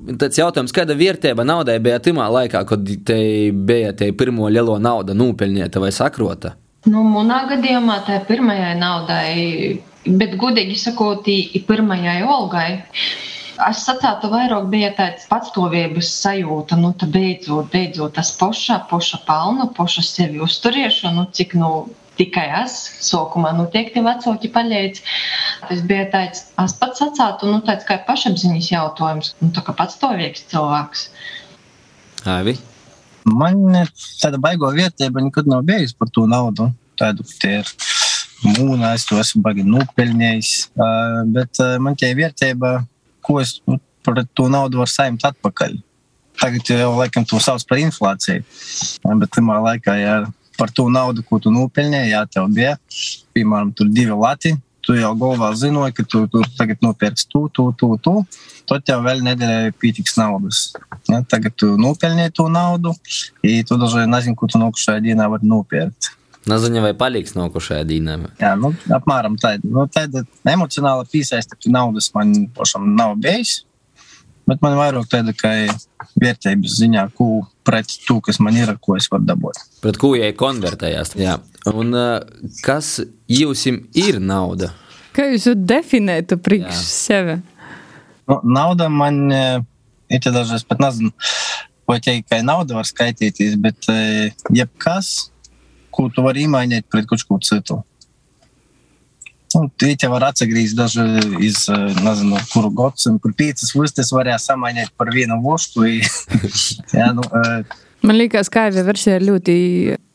Tāds 0.00 0.38
jautājums, 0.40 0.72
kāda 0.72 0.96
vērtība 0.96 1.44
naudai 1.44 1.76
bija 1.82 2.00
tajā 2.00 2.26
laikā, 2.36 2.64
kad 2.68 2.90
te 3.06 3.20
bija 3.52 3.92
te 3.96 4.10
pirmo 4.16 4.48
lielo 4.48 4.78
naudu 4.80 5.16
nopelnīta 5.16 5.80
vai 5.82 5.92
sakrota? 5.92 6.54
Nu, 6.88 7.02
manā 7.04 7.42
gadījumā 7.50 7.98
tā 8.06 8.22
pirmajai 8.24 8.72
naudai, 8.80 9.80
bet 10.06 10.38
godīgi 10.40 10.78
sakot, 10.80 11.28
pirmajai 11.68 12.22
olgai. 12.24 12.70
Es 13.68 13.82
sacītu, 13.84 14.30
vairāk 14.32 14.68
bija 14.72 14.90
tāds 14.96 15.26
patstāvības 15.28 16.08
sajūta, 16.22 16.78
nu, 16.80 16.92
tā 16.96 17.08
beidzot, 17.12 17.68
beidzot 17.72 18.14
tas 18.16 18.30
poša, 18.40 18.78
poša 18.90 19.20
palnu, 19.26 19.66
poša 19.76 20.04
sevi 20.06 20.40
uzturiešanu, 20.44 21.16
nu, 21.18 21.26
cik, 21.36 21.56
nu, 21.60 21.70
tikai 22.20 22.46
es. 22.62 22.76
Sākumā 23.04 23.52
noteikti 23.56 24.02
vecāki 24.04 24.50
palīdz. 24.54 25.02
Tas 25.68 25.84
bija 25.88 26.08
tāds, 26.12 26.44
es 26.64 26.76
pats 26.80 27.02
sacītu, 27.02 27.50
nu, 27.52 27.60
tāds 27.66 27.86
kā 27.88 28.00
pašapziņas 28.08 28.72
jautājums, 28.72 29.32
nu, 29.40 29.50
tā 29.56 29.64
kā 29.66 29.76
patstāvīgs 29.76 30.46
cilvēks. 30.52 31.06
Aivi? 32.28 32.58
Man 33.28 33.60
tāda 34.20 34.40
baigo 34.40 34.70
vietība 34.74 35.22
nekad 35.24 35.48
nav 35.50 35.64
bijusi 35.68 35.96
par 35.98 36.12
to 36.12 36.26
naudu. 36.28 36.70
Tādu 37.00 37.24
tie 37.40 37.60
ir 37.60 37.74
mūna, 38.44 38.94
es 38.96 39.06
to 39.08 39.18
esmu 39.20 39.42
baigi 39.44 39.64
nopelnījis. 39.68 40.54
Bet 41.36 41.60
man 41.84 41.96
tie 42.00 42.12
vietība, 42.16 42.80
ko 43.22 43.40
es 43.42 43.58
par 44.04 44.22
to 44.34 44.48
naudu 44.52 44.80
varu 44.80 44.90
saimt 44.90 45.24
atpakaļ. 45.28 45.78
Tagad 46.40 46.72
jau 46.72 46.92
laikam 46.96 47.26
to 47.28 47.40
sauc 47.42 47.64
par 47.68 47.80
inflāciju. 47.82 48.44
Bet 49.04 49.32
tajā 49.34 49.58
laikā, 49.66 49.96
ja 50.00 50.14
par 50.60 50.72
to 50.72 50.88
naudu, 50.92 51.24
ko 51.24 51.38
tu 51.40 51.52
nopelnīji, 51.52 52.12
ja 52.14 52.24
tev 52.28 52.48
bija, 52.52 52.76
piemēram, 53.36 53.72
divi 53.92 54.16
lati, 54.16 54.54
tu 54.84 54.96
jau 54.96 55.12
galvā 55.20 55.50
zināji, 55.56 55.94
ka 55.96 56.04
tu 56.08 56.24
tur 56.32 56.48
tagad 56.58 56.80
nopirksi 56.84 57.28
to, 57.32 57.44
to, 57.56 57.66
to, 57.80 57.90
to, 58.04 58.14
tad 58.68 58.84
tev 58.88 59.04
vēl 59.04 59.22
nedēļai 59.24 59.74
pietiks 59.80 60.16
naudas. 60.20 60.70
Ja, 61.08 61.20
tagad 61.28 61.56
tu 61.60 61.74
nopelnīji 61.80 62.34
to 62.36 62.48
naudu, 62.52 62.94
un 62.94 63.68
tu 63.68 63.80
dažreiz 63.80 64.08
nezini, 64.10 64.36
ko 64.36 64.48
tu 64.50 64.60
nākušajā 64.62 65.04
dienā 65.04 65.28
vari 65.32 65.48
nopirkt. 65.48 66.14
Nezinu, 66.48 66.80
vai 66.80 66.92
paliks 66.96 67.34
nākošajā 67.36 67.82
dienā. 67.84 68.16
Jā, 68.40 68.54
nu, 68.56 68.70
apmēram 68.96 69.36
tāda. 69.40 69.60
Nu, 69.68 69.84
tāda 69.92 70.22
emocionāla 70.48 71.04
piesaiste 71.10 71.58
pie 71.60 71.72
naudas 71.74 72.08
man 72.14 72.32
pašam 72.56 72.86
nav 72.96 73.18
bijis. 73.20 73.60
Bet 74.48 74.62
man 74.64 74.78
vairāk 74.78 75.06
tāda, 75.12 75.34
ka 75.36 75.50
vērtības 76.18 76.78
ziņā, 76.80 77.04
ko 77.14 77.44
pret 77.66 77.92
to, 78.06 78.16
kas 78.24 78.40
man 78.42 78.56
ir, 78.56 78.72
ko 78.82 78.96
es 78.96 79.06
varu 79.12 79.28
dabūt. 79.28 79.60
Pret 79.84 80.00
ko 80.00 80.14
jai 80.16 80.32
konvertējās. 80.34 81.12
Jā. 81.20 81.36
Un 81.70 81.92
uh, 81.94 82.22
kas 82.64 82.96
jums 83.30 83.66
ir 83.68 84.18
nauda? 84.24 84.72
Kā 85.14 85.28
jūs 85.28 85.46
to 85.50 85.54
definētu 85.54 86.40
priekš 86.40 86.80
sevi? 86.88 87.36
Nu, 88.30 88.40
nauda 88.46 88.88
man 88.90 89.28
ir 90.10 90.24
dažreiz 90.24 90.64
pat 90.66 90.82
nezinu, 90.82 91.12
ko 91.86 91.98
teikt, 92.02 92.28
ka 92.30 92.40
nauda 92.46 92.78
var 92.78 92.88
skaitīties, 92.88 93.56
bet 93.60 93.90
uh, 93.90 94.30
jebkas, 94.54 95.30
ko 95.30 95.39
tu 96.14 96.24
vari 96.24 96.46
izmainīt 96.46 96.86
pret 96.90 97.08
kaut 97.10 97.24
ko 97.28 97.38
citu. 97.42 97.80
Nu, 99.50 99.66
Tie 99.74 100.08
var 100.08 100.28
atgriezties 100.28 100.76
daži 100.78 101.04
iz, 101.42 101.64
nezinu, 102.04 102.38
kuru 102.52 102.70
gadsimtu, 102.70 103.18
kur 103.24 103.34
piecas 103.34 103.72
vistas 103.74 104.12
varēja 104.14 104.38
samainīt 104.38 104.92
par 104.96 105.10
vienu 105.10 105.40
vostu. 105.42 105.88
Jā, 106.98 107.10
nu, 107.16 107.24
Man 108.00 108.16
liekas, 108.16 108.48
ka 108.48 108.62
kaivē 108.64 108.84
versija 108.86 109.18
ir 109.18 109.26
ļoti 109.28 109.54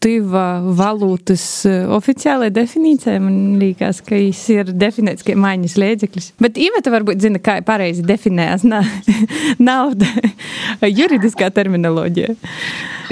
tuva 0.01 0.45
valūtas 0.77 1.43
eh, 1.69 1.83
oficiālajai 1.93 2.53
definīcijai. 2.53 3.19
Man 3.21 3.37
liekas, 3.61 4.01
ka 4.05 4.17
viņš 4.17 4.41
ir 4.55 4.71
definēts 4.73 5.25
kā 5.25 5.35
maiņas 5.37 5.77
līdzeklis. 5.81 6.31
Bet 6.41 6.57
Iveta 6.61 6.93
varbūt 6.93 7.21
zina, 7.21 7.41
kā 7.41 7.59
pareizi 7.65 8.05
definējas 8.05 8.65
na 8.65 8.81
nauda 9.69 10.09
juridiskā 10.99 11.51
terminoloģija. 11.53 12.33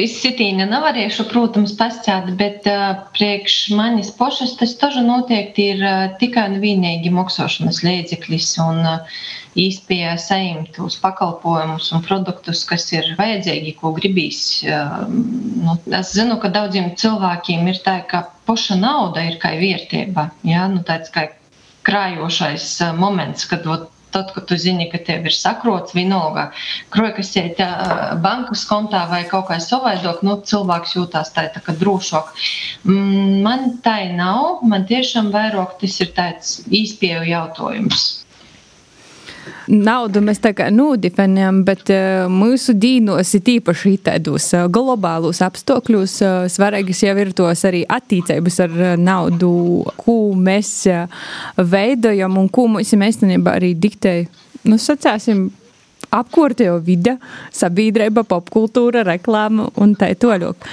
Izsitīna 0.01 0.65
nevarēšu, 0.71 1.27
protams, 1.29 1.75
pastāstīt, 1.77 2.33
bet 2.39 2.65
uh, 2.69 3.03
priekš 3.13 3.57
manis 3.77 4.09
pošas 4.17 4.55
tas 4.57 4.73
tažu 4.81 5.05
noteikti 5.05 5.69
ir 5.75 5.85
uh, 5.85 6.07
tikai 6.17 6.47
un 6.49 6.57
vienīgi 6.65 7.13
moksošanas 7.13 7.83
līdzeklis. 7.85 8.55
Un, 8.65 8.81
uh, 8.95 9.21
īspēja 9.59 10.15
saņemt 10.21 10.73
tos 10.77 10.97
pakalpojumus 11.01 11.91
un 11.95 12.03
produktus, 12.05 12.63
kas 12.69 12.87
ir 12.95 13.13
vajadzīgi, 13.19 13.75
ko 13.79 13.93
gribīs. 13.97 14.41
Uh, 14.65 15.05
nu, 15.09 15.77
es 15.99 16.13
zinu, 16.17 16.39
ka 16.41 16.51
daudziem 16.53 16.93
cilvēkiem 16.99 17.69
ir 17.71 17.81
tā, 17.85 17.99
ka 18.09 18.25
poša 18.49 18.79
nauda 18.81 19.25
ir 19.29 19.39
kā 19.41 19.53
vērtība, 19.59 20.29
ja? 20.47 20.67
nu, 20.71 20.83
tāds 20.87 21.13
kā 21.13 21.29
krājošais 21.87 22.69
uh, 22.81 22.95
moments, 22.97 23.45
kad 23.49 23.67
ot, 23.69 23.89
tad, 24.13 24.33
kad 24.33 24.45
tu 24.45 24.57
zini, 24.57 24.85
ka 24.91 24.99
tev 25.01 25.25
ir 25.25 25.33
sakrots, 25.33 25.95
vienalga, 25.97 26.51
krojas 26.93 27.33
iet 27.39 27.61
bankas 28.21 28.65
kontā 28.69 29.03
vai 29.09 29.23
kaut 29.29 29.47
kā 29.49 29.57
savādāk, 29.63 30.21
nu, 30.25 30.37
cilvēks 30.51 30.93
jūtās 30.99 31.33
tā, 31.33 31.47
tā 31.55 31.63
kā 31.65 31.73
drošāk. 31.79 32.29
Man 32.85 33.79
tā 33.85 33.97
nav, 34.13 34.61
man 34.69 34.85
tiešām 34.89 35.33
vairāk 35.33 35.79
tas 35.81 35.97
ir 36.05 36.13
tāds 36.17 36.59
īspēju 36.69 37.25
jautājums. 37.33 38.22
Naudu 39.67 40.21
mēs 40.23 40.41
tā 40.43 40.51
kā 40.57 40.67
nodefinējam, 40.73 41.61
bet 41.67 41.89
uh, 41.93 42.25
mūsu 42.31 42.75
dīnos 42.75 43.33
ir 43.37 43.51
īpaši 43.55 43.95
tādos 44.07 44.49
uh, 44.55 44.67
globālos 44.71 45.41
apstākļos. 45.45 46.15
Uh, 46.23 46.45
svarīgas 46.51 47.03
jau 47.05 47.15
ir 47.23 47.33
tos 47.37 47.65
arī 47.69 47.83
attīstības 47.87 48.59
ar 48.67 48.77
naudu, 48.99 49.51
ko 49.99 50.17
mēs 50.35 50.75
veidojam 51.57 52.39
un 52.41 52.49
ko 52.51 52.67
mums 52.75 52.93
īstenībā 52.93 53.57
arī 53.59 53.73
diktē. 53.79 54.15
Nu, 54.67 54.77
sacāsim, 54.79 55.49
apkārtējo 56.13 56.77
vide, 56.85 57.17
sabiedrība, 57.55 58.23
popkultūra, 58.27 59.03
reklāma 59.07 59.69
un 59.81 59.95
tā 59.99 60.11
tālāk. 60.19 60.67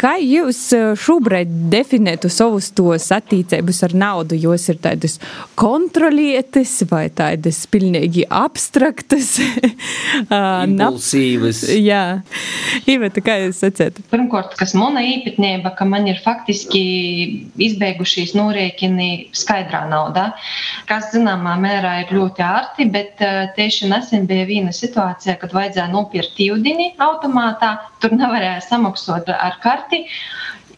Kā 0.00 0.14
jūs 0.20 0.60
šobrīd 1.00 1.52
definētu 1.72 2.30
savus 2.32 2.70
tos 2.76 3.10
attīstības 3.14 3.82
ar 3.88 3.96
naudu? 4.04 4.38
Jūs 4.38 4.68
ir 4.72 4.80
tādas 4.84 5.18
kontrolietas 5.58 6.76
vai 6.90 7.06
tādas 7.14 7.62
pilnīgi 7.70 8.26
abstraktas? 8.28 9.36
Impulsīvas. 10.68 11.64
Jā, 11.78 12.02
Iveta, 12.90 13.22
kā 13.24 13.38
jūs 13.44 13.62
sacāt? 13.64 13.98
Pirmkārt, 14.12 14.54
kas 14.58 14.74
mana 14.78 15.02
īpatnība, 15.06 15.74
ka 15.78 15.86
man 15.88 16.08
ir 16.10 16.20
faktiski 16.24 16.84
izbeigušies 17.62 18.34
norēķini 18.36 19.10
skaidrā 19.36 19.84
naudā, 19.90 20.30
kas 20.88 21.12
zināmā 21.14 21.56
mērā 21.62 21.96
ir 22.04 22.14
ļoti 22.16 22.44
ārti, 22.44 22.88
bet 22.92 23.22
tieši 23.56 23.90
nesen 23.90 24.28
bija 24.30 24.46
viena 24.48 24.63
situācija, 24.72 25.36
kad 25.40 25.52
vajadzēja 25.56 25.90
nopirkt 25.92 26.36
tīvdiņu 26.38 26.94
automātā, 27.04 27.74
tur 28.00 28.14
nevarēja 28.16 28.62
samaksāt 28.64 29.28
ar 29.34 29.58
karti. 29.62 30.04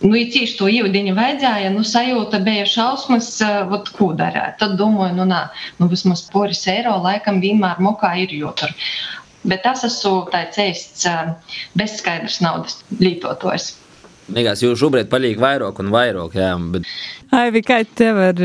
Nu, 0.03 0.13
ja 0.13 0.27
tieši 0.29 0.59
to 0.59 0.67
ūdeni 0.69 1.15
vajadzēja, 1.17 1.71
nu, 1.73 1.85
sajūta 1.87 2.43
bija 2.45 2.67
šausmas, 2.69 3.31
vat, 3.71 3.89
ko 3.97 4.11
darīt. 4.19 4.59
Tad 4.61 4.77
domāju, 4.81 5.17
nu, 5.21 5.25
nā, 5.31 5.47
nu, 5.79 5.89
vismaz 5.93 6.27
poris 6.33 6.67
eiro 6.69 6.99
laikam 7.05 7.41
vienmēr 7.41 7.81
mokā 7.81 8.13
ir 8.27 8.35
jūtur. 8.37 8.75
Bet 9.47 9.63
tas 9.65 9.87
esmu 9.87 10.27
tāds 10.33 10.59
īsts 10.61 11.07
bezskaidrs 11.79 12.43
naudas 12.45 12.83
lietotājs. 13.01 13.73
Liekas, 14.35 14.63
jūs 14.65 14.81
šobrīd 14.81 15.07
paliek 15.11 15.39
vairāk 15.39 15.79
un 15.83 15.91
vairāk. 15.95 16.35
Jā, 16.35 16.51
bet... 16.73 16.87
Aivi, 17.37 17.63
kā 17.67 17.79
tev 17.99 18.19
ar 18.25 18.41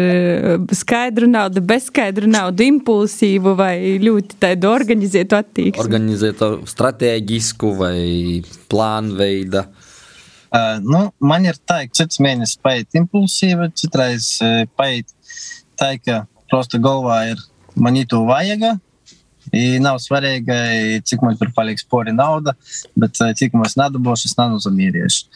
skaidru 0.77 1.29
naudu, 1.29 1.63
bezskaidru 1.65 2.29
naudu, 2.29 2.65
impulsīvu 2.69 3.55
vai 3.57 3.75
ļoti 4.01 4.37
tādu 4.41 4.69
organizētu 4.69 5.37
attieksmi? 5.39 5.81
Organizētu, 5.81 6.51
stratēģisku 6.69 7.71
vai 7.79 7.95
plānu 8.69 9.17
veidu. 9.17 9.65
Uh, 10.51 10.77
nu, 10.83 11.05
man 11.23 11.47
ir 11.47 11.57
tā, 11.63 11.85
ka 11.87 12.01
cits 12.01 12.19
mēnesis 12.21 12.59
paiet 12.61 12.97
impulsīvi, 12.99 13.69
citreiz 13.79 14.33
uh, 14.43 14.65
paiet 14.77 15.07
tā, 15.79 15.95
ka 16.03 16.25
prosta 16.51 16.81
galvā 16.83 17.21
ir 17.31 17.41
man 17.79 17.95
īto 17.97 18.25
vajaga. 18.27 18.75
I 19.51 19.79
nav 19.83 19.99
svarīgi, 19.99 21.01
cik 21.07 21.23
man 21.25 21.35
tur 21.39 21.51
paliks 21.55 21.83
pori 21.87 22.13
nauda, 22.15 22.53
bet 22.95 23.19
cik 23.19 23.57
man 23.57 23.67
es 23.67 23.75
nedabūšu, 23.79 24.29
es 24.29 24.37
nenozamieriešu. 24.39 25.27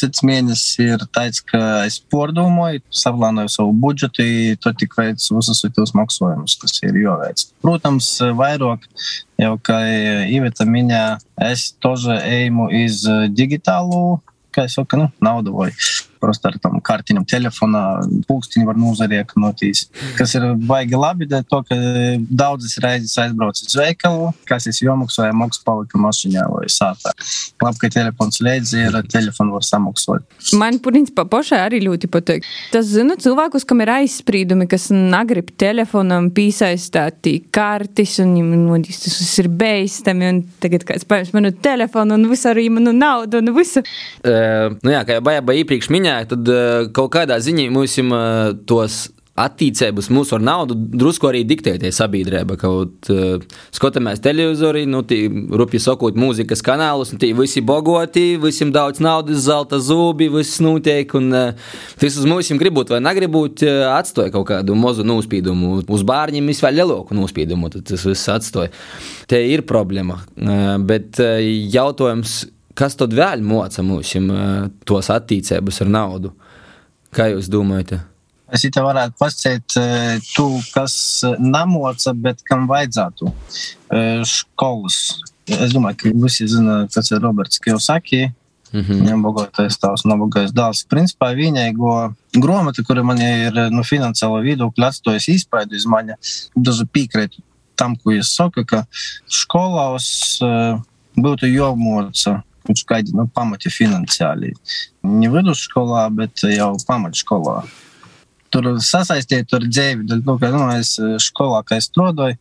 Cits 0.00 0.24
mēnesis 0.26 0.80
ir 0.80 1.04
tāds, 1.14 1.42
ka 1.44 1.84
es 1.86 1.98
pārdomāju, 2.10 2.82
saplānoju 3.02 3.52
savu 3.52 3.74
budžetu, 3.82 4.26
to 4.62 4.72
tik 4.80 4.96
veids 4.98 5.28
visus 5.34 5.62
tos 5.76 5.94
maksājumus, 5.98 6.56
kas 6.62 6.78
ir 6.86 6.98
jāveic. 7.02 7.46
Protams, 7.62 8.12
vairāk 8.38 8.86
jau, 9.40 9.54
kā 9.66 9.80
Iveta 10.30 10.66
minēja, 10.66 11.18
es 11.50 11.70
tože 11.82 12.16
eju 12.26 12.70
iz 12.82 13.04
digitālu, 13.36 14.20
kā 14.54 14.66
es 14.66 14.78
saku, 14.78 15.04
nu, 15.04 15.10
naudu 15.22 15.54
vai 15.54 15.70
просто 16.21 16.49
ar 16.49 16.57
tam 16.61 16.79
kartiņam 16.83 17.25
telefonā 17.29 17.83
pulkstiņu 18.29 18.67
var 18.67 18.79
nozarieknotīs. 18.79 19.85
Kas 20.17 20.35
ir 20.37 20.47
baigi 20.67 20.97
labi, 20.99 21.27
dēļ 21.29 21.45
to, 21.51 21.61
ka 21.69 21.77
daudzas 22.29 22.77
reizes 22.83 23.15
aizbraucu 23.21 23.65
uz 23.67 23.77
veikalu, 23.79 24.31
kas 24.49 24.67
es 24.71 24.81
jomaksāju, 24.83 25.35
maksu 25.37 25.63
palika 25.67 26.01
mašiņā 26.01 26.45
vai 26.51 26.65
sātā. 26.71 27.13
Labi, 27.63 27.81
ka 27.81 27.91
telefons 27.93 28.41
līdzi 28.45 28.85
ir, 28.87 28.97
ar 28.99 29.07
telefonu 29.11 29.57
var 29.57 29.65
samaksāt. 29.67 30.25
Man, 30.59 30.79
principā, 30.83 31.25
pašai 31.29 31.61
arī 31.65 31.81
ļoti 31.85 32.09
patīk. 32.11 32.47
Tas, 32.73 32.89
zinu, 32.91 33.17
cilvēkus, 33.21 33.65
kam 33.67 33.83
ir 33.85 33.93
aizspriedumi, 33.97 34.67
kas 34.71 34.89
negrib 34.93 35.51
telefonam 35.61 36.31
piesaistīt 36.35 37.49
kartis, 37.55 38.17
un 38.23 38.35
viņiem 38.37 38.85
tas 38.85 39.35
ir 39.41 39.49
beidzami, 39.51 40.31
un 40.31 40.41
tagad 40.63 40.85
kāds 40.87 41.07
paņems 41.09 41.33
manu 41.35 41.51
telefonu 41.65 42.17
un 42.17 42.27
visu 42.31 42.49
arī 42.51 42.67
manu 42.73 42.93
naudu 42.95 43.41
un 43.41 43.53
visu. 43.55 43.83
Uh, 44.25 44.75
nu 44.85 44.93
jā, 44.93 45.03
kā 45.07 45.17
jau 45.17 45.25
Baja 45.25 45.61
iepriekš 45.61 45.89
minēja, 45.93 46.08
tad 46.30 46.52
uh, 46.52 46.90
kaut 46.96 47.12
kādā 47.16 47.40
ziņā 47.42 47.70
mums 47.74 47.98
uh, 48.02 48.52
tos 48.68 49.06
attīstības 49.40 50.10
mūsu 50.12 50.36
ar 50.36 50.42
naudu 50.44 50.74
drusku 50.76 51.28
arī 51.30 51.42
diktētie 51.48 51.90
sabiedrība. 51.94 52.56
Kaut 52.60 53.10
uh, 53.12 53.38
skatāmies 53.74 54.22
televizorī, 54.24 54.84
nu, 54.90 55.02
tī 55.06 55.22
rupji 55.28 55.80
sakot, 55.82 56.18
mūzikas 56.20 56.62
kanālus, 56.66 57.14
un 57.14 57.22
tī 57.22 57.32
visi 57.38 57.62
bogoti, 57.64 58.34
visiem 58.42 58.72
daudz 58.74 59.02
naudas, 59.02 59.44
zelta 59.46 59.80
zubi, 59.82 60.30
viss 60.32 60.60
notiek, 60.64 61.14
un 61.18 61.30
uh, 61.32 61.72
tas 62.00 62.20
uz 62.20 62.28
mums 62.28 62.52
gribot 62.60 62.92
vai 62.92 63.02
negribot, 63.04 63.64
uh, 63.66 63.88
atstoja 63.96 64.32
kaut 64.34 64.48
kādu 64.52 64.76
mazu 64.78 65.06
nospīdumu. 65.06 65.80
Uz 65.90 66.06
bārņiem 66.06 66.52
viss 66.52 66.64
vēl 66.64 66.80
lielāku 66.82 67.16
nospīdumu, 67.18 67.72
tad 67.72 67.88
tas 67.92 68.06
viss 68.08 68.30
atstoja. 68.32 68.72
Te 69.30 69.40
ir 69.54 69.64
problēma, 69.68 70.20
uh, 70.20 70.74
bet 70.84 71.22
uh, 71.22 71.38
jautājums, 71.40 72.42
kas 72.80 72.96
tad 72.96 73.14
vēl 73.16 73.44
moca 73.44 73.84
mums 73.84 74.14
tos 74.88 75.10
attīstības 75.12 75.82
ar 75.84 75.92
naudu? 75.92 76.32
Kā 77.14 77.28
jūs 77.32 77.50
domājat? 77.52 77.98
Es 78.50 78.64
te 78.66 78.82
varētu 78.82 79.14
pasakāt, 79.18 79.76
tu, 80.34 80.46
kas 80.74 80.94
nemoca, 81.38 82.14
bet 82.18 82.42
kam 82.46 82.66
vajadzētu 82.70 83.30
skolas. 84.26 84.98
Es 85.50 85.74
domāju, 85.74 85.98
ka 86.00 86.12
visi 86.24 86.48
zina, 86.50 86.84
kas 86.90 87.12
ir 87.12 87.22
Roberts 87.22 87.62
Kiyosaki. 87.62 88.30
Mm 88.70 88.80
-hmm. 88.80 88.98
Viņam 89.02 89.22
bagātais 89.26 89.78
tās 89.82 90.04
nabagais 90.06 90.52
dēls. 90.54 90.84
Principā 90.86 91.32
vienīgo 91.34 92.14
grāmatu, 92.36 92.84
kura 92.86 93.02
man 93.02 93.18
ir 93.18 93.52
no 93.70 93.82
finansiāla 93.82 94.42
viedokļa 94.42 94.86
atstājusi 94.86 95.34
izpaidu 95.34 95.74
iz 95.74 95.86
mani, 95.86 96.14
daži 96.56 96.86
piekrītu 96.86 97.42
tam, 97.74 97.96
ko 97.96 98.12
es 98.12 98.30
saku, 98.36 98.64
ka 98.64 98.84
skolās 99.26 100.38
uh, 100.44 100.78
būtu 101.16 101.48
jāmoca 101.48 102.42
kādi 102.88 103.14
nu, 103.16 103.26
pamati 103.34 103.72
finansiāli. 103.72 104.54
Ne 105.06 105.30
vidusskolā, 105.32 106.08
bet 106.14 106.44
jau 106.48 106.74
pamatskolā 106.88 107.62
tur 108.50 108.66
sasaistīt 108.82 109.52
ar 109.56 109.64
dzīvi. 109.66 110.20
Nu, 110.26 110.36
kā, 110.40 110.50
nu, 110.54 110.64
es 110.74 110.94
skolā, 111.22 111.62
kā 111.66 111.78
es 111.80 111.88
strādāju, 111.90 112.36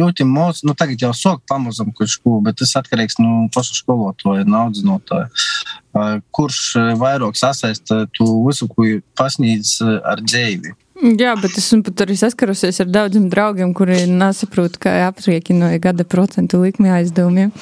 ļoti 0.00 0.26
maz, 0.28 0.62
nu, 0.66 0.74
tagad 0.78 1.04
jau 1.06 1.12
sok 1.16 1.44
pamazam 1.48 1.92
kaut 1.96 2.16
ko, 2.24 2.38
bet 2.44 2.58
tas 2.60 2.74
atkarīgs 2.80 3.20
no 3.22 3.28
nu, 3.28 3.46
paša 3.54 3.78
skolotāja, 3.78 4.46
no 4.48 4.64
audzinotāja. 4.66 5.30
Kurš 6.34 6.60
vairāk 7.00 7.38
sasaista 7.38 8.04
to 8.18 8.28
visu, 8.46 8.68
ko 8.70 8.86
pasniedz 9.18 9.78
ar 9.82 10.22
dzīvi. 10.24 10.74
Jā, 10.98 11.36
bet 11.38 11.54
esmu 11.60 11.84
pat 11.86 12.02
arī 12.02 12.16
saskarusies 12.18 12.80
ar 12.82 12.88
daudziem 12.90 13.28
draugiem, 13.30 13.70
kuri 13.76 14.02
nesaprot, 14.10 14.80
kā 14.82 14.96
aprēķinoja 15.06 15.78
gada 15.82 16.06
procentu 16.06 16.64
likmi 16.64 16.90
aizdevumiem. 16.90 17.54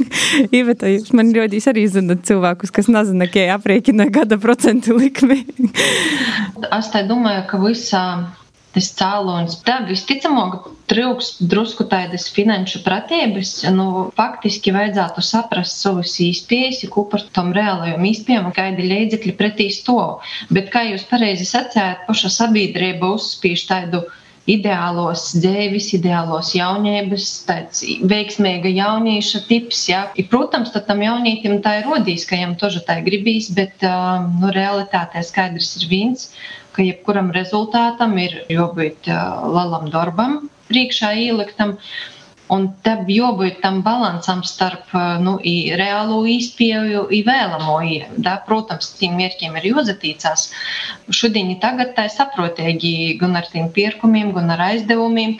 Iveta, 0.58 0.90
jūs 0.90 1.12
man 1.16 1.32
ļoti 1.34 1.62
arī 1.72 1.86
zinat 1.90 2.26
cilvēkus, 2.28 2.72
kas 2.74 2.90
nezina, 2.92 3.28
kā 3.30 3.46
aprēķina 3.56 4.08
gada 4.12 4.38
procentu 4.42 4.96
likmi. 4.98 5.42
es 6.78 6.92
tā 6.92 7.04
domāju, 7.08 7.44
ka 7.50 7.60
visā 7.62 8.06
tas 8.72 8.88
cēlonis. 8.96 9.58
Tā 9.66 9.80
visticamāk, 9.84 10.68
trūks 10.90 11.34
drusku 11.44 11.84
tādas 11.90 12.28
finanšu 12.32 12.82
pratības. 12.86 13.54
Nu, 13.76 14.06
faktiski 14.16 14.72
vajadzētu 14.74 15.24
saprast 15.24 15.82
savus 15.82 16.14
īspējas, 16.24 16.82
ko 16.92 17.04
par 17.12 17.24
tom 17.36 17.52
reālajiem 17.56 18.08
īspējām, 18.12 18.50
kādi 18.56 18.88
līdzekļi 18.88 19.36
pretī 19.38 19.68
stāv. 19.74 20.24
Bet, 20.52 20.72
kā 20.72 20.86
jūs 20.88 21.04
pareizi 21.10 21.48
sacījāt, 21.48 22.06
paša 22.08 22.32
sabiedrība 22.38 23.12
uzspīž 23.18 23.68
tādu 23.68 24.06
ideālos 24.50 25.28
dzīves, 25.38 25.92
ideālos 25.98 26.52
jaunības, 26.56 27.26
tāds 27.46 27.82
veiksmīga 28.10 28.72
jaunieša 28.72 29.42
tips. 29.48 29.82
Ja. 29.90 30.02
I, 30.18 30.24
protams, 30.26 30.72
tam 30.74 31.02
jaunietim 31.04 31.60
tā 31.62 31.78
ir 31.80 31.90
rodījis, 31.90 32.26
ka 32.26 32.38
viņam 32.38 32.56
toža 32.60 32.82
tā 32.88 32.98
gribīs, 33.06 33.50
bet 33.54 33.84
nu, 33.84 34.50
realitātē 34.54 35.22
skaidrs 35.26 35.76
ir 35.80 35.88
viens, 35.92 36.30
ka 36.74 36.82
jebkuram 36.86 37.30
rezultātam 37.36 38.16
ir 38.18 38.40
jābūt 38.50 39.10
lalam 39.12 39.90
darbam 39.92 40.40
priekšā 40.72 41.14
ieliktam. 41.28 41.76
Un 42.52 42.66
tam 42.84 43.06
jābūt 43.08 43.60
tam 43.62 43.78
līdzsvaram 43.86 44.42
starp 44.44 44.92
nu, 45.24 45.38
reālo 45.80 46.18
izpēju 46.28 47.04
un 47.08 47.26
vēlamo. 47.28 47.76
Da, 48.26 48.36
protams, 48.46 48.90
tiem 48.98 49.16
mērķiem 49.20 49.56
ir 49.60 49.68
jāzatīcās. 49.70 50.48
Šodien 51.20 51.54
tagad 51.62 51.94
tā 51.96 52.08
ir 52.08 52.16
saprotīgi 52.16 52.94
gan 53.20 53.38
ar 53.40 53.48
tiem 53.52 53.70
pirkumiem, 53.78 54.34
gan 54.36 54.52
ar 54.56 54.66
aizdevumiem. 54.72 55.38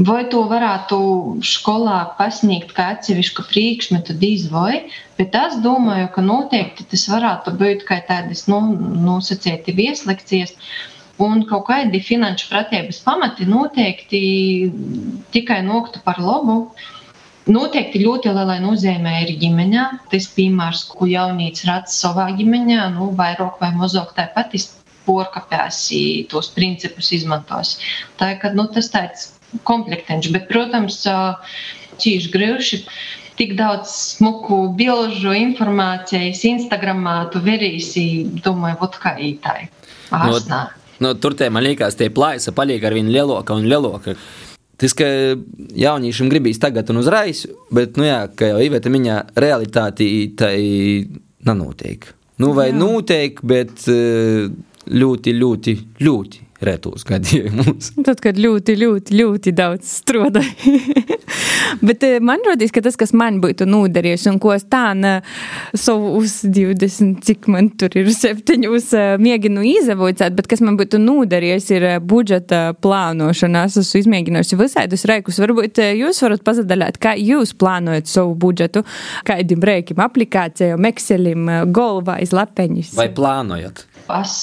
Vai 0.00 0.20
to 0.32 0.44
varētu 0.48 0.96
skolā 1.44 1.98
pasniegt 2.16 2.70
kā 2.76 2.86
atsevišķu 2.94 3.44
priekšmetu, 3.50 4.14
diez 4.20 4.46
vai, 4.52 4.86
bet 5.18 5.34
es 5.36 5.58
domāju, 5.64 6.06
ka 6.14 6.22
noteikti 6.24 6.86
tas 6.92 7.04
varētu 7.10 7.52
būt 7.60 7.84
kā 7.88 7.98
tādas 8.08 8.46
nu, 8.48 8.62
nosacīti 9.08 9.74
vieslekcijas. 9.76 10.54
Un 11.20 11.42
kaut 11.48 11.66
kādi 11.68 12.00
finanšu 12.00 12.48
pratības 12.48 13.02
pamati 13.04 13.44
noteikti 13.48 14.20
tikai 15.34 15.60
noktu 15.66 16.00
par 16.04 16.20
labu. 16.22 16.62
Noteikti 17.50 18.00
ļoti 18.04 18.32
lielai 18.32 18.58
nozīmē 18.62 19.14
ir 19.24 19.34
ģimeņā. 19.42 19.84
Tas 20.12 20.28
piemērs, 20.36 20.86
ko 20.92 21.08
jaunīts 21.10 21.66
redz 21.68 21.96
savā 21.96 22.30
ģimeņā, 22.38 22.86
nu, 22.94 23.10
vairāk 23.18 23.60
vai 23.60 23.72
mazāk 23.76 24.14
tāpat 24.16 24.56
porkapēs 25.04 25.82
tos 26.30 26.50
principus 26.54 27.10
izmantos. 27.16 27.76
Tā 28.20 28.34
ir 28.36 28.56
nu, 28.56 28.68
tas 28.72 28.88
tāds 28.92 29.30
komplektenš, 29.66 30.30
bet, 30.32 30.48
protams, 30.48 31.02
cīši 32.00 32.32
grūši 32.32 32.84
tik 33.40 33.56
daudz 33.58 33.92
smuku 34.16 34.62
bilžu, 34.76 35.32
informācijas, 35.36 36.44
Instagramā 36.48 37.22
tu 37.32 37.40
verīsi, 37.44 38.04
domāju, 38.44 38.82
vot 38.84 39.00
kā 39.00 39.16
ītāji. 39.30 39.72
Ārsnā. 40.10 40.66
No 40.68 40.79
nu, 41.04 41.14
tur 41.20 41.36
tie 41.38 41.50
man 41.52 41.64
liekas, 41.66 41.98
tie 41.98 42.10
plājas 42.14 42.52
paliek 42.56 42.84
ar 42.84 42.96
vien 42.96 43.10
lielāka 43.12 43.56
un 43.56 43.68
lielāka. 43.70 44.16
Tas, 44.80 44.94
ka 44.96 45.06
jauniešiem 45.76 46.30
gribīs 46.32 46.60
tagad 46.60 46.88
un 46.92 47.02
uzreiz, 47.02 47.44
bet, 47.72 47.98
nu 48.00 48.06
jā, 48.06 48.22
kā 48.32 48.54
jau 48.54 48.62
Iveta 48.64 48.92
miņā, 48.92 49.16
realitāti 49.44 50.08
tai 50.40 50.56
nenotiek. 51.44 52.06
Nu, 52.40 52.54
vai 52.56 52.70
jā. 52.70 52.78
notiek, 52.78 53.42
bet 53.44 53.84
eh, 53.92 54.46
ļoti, 54.88 55.34
ļoti, 55.36 55.76
ļoti 56.00 56.46
retos 56.64 57.04
gadījumus. 57.08 57.92
Tad, 58.06 58.20
kad 58.22 58.38
ļoti, 58.40 58.76
ļoti, 58.80 59.16
ļoti 59.20 59.54
daudz 59.56 59.96
strādāju. 60.00 61.18
Bet 61.86 62.04
eh, 62.04 62.18
man 62.24 62.42
rodīs, 62.46 62.72
ka 62.74 62.82
tas, 62.84 62.96
kas 62.98 63.12
man 63.16 63.38
būtu 63.42 63.66
noderējis 63.68 64.26
un 64.32 64.40
ko 64.42 64.52
es 64.54 64.66
tā 64.70 64.90
ne 64.98 65.12
savu 65.78 66.16
uz 66.18 66.40
20, 66.44 67.20
cik 67.24 67.48
man 67.52 67.70
tur 67.80 67.94
ir 67.98 68.10
septiņus, 68.14 68.88
eh, 68.98 69.12
mēģinu 69.22 69.64
izavocēt, 69.76 70.36
bet 70.36 70.50
kas 70.50 70.62
man 70.64 70.78
būtu 70.80 71.00
noderējis, 71.02 71.70
ir 71.76 71.88
eh, 71.92 71.98
budžeta 72.12 72.62
plānošana. 72.82 73.66
Es 73.70 73.78
esmu 73.80 74.04
izmēģinājusi 74.04 74.60
visādus 74.60 75.06
reikus. 75.08 75.40
Varbūt 75.42 75.82
jūs 75.96 76.22
varat 76.26 76.44
pazadaļāt, 76.46 77.00
kā 77.02 77.14
jūs 77.18 77.54
plānojat 77.60 78.10
savu 78.10 78.34
budžetu, 78.40 78.84
kādiem 79.28 79.64
reikiem, 79.70 80.02
aplikācijām, 80.04 80.88
Excelim, 80.90 81.46
golvā, 81.72 82.18
izlapeņus. 82.24 82.96
Vai 82.98 83.08
plānojat? 83.14 83.86
Es 84.18 84.34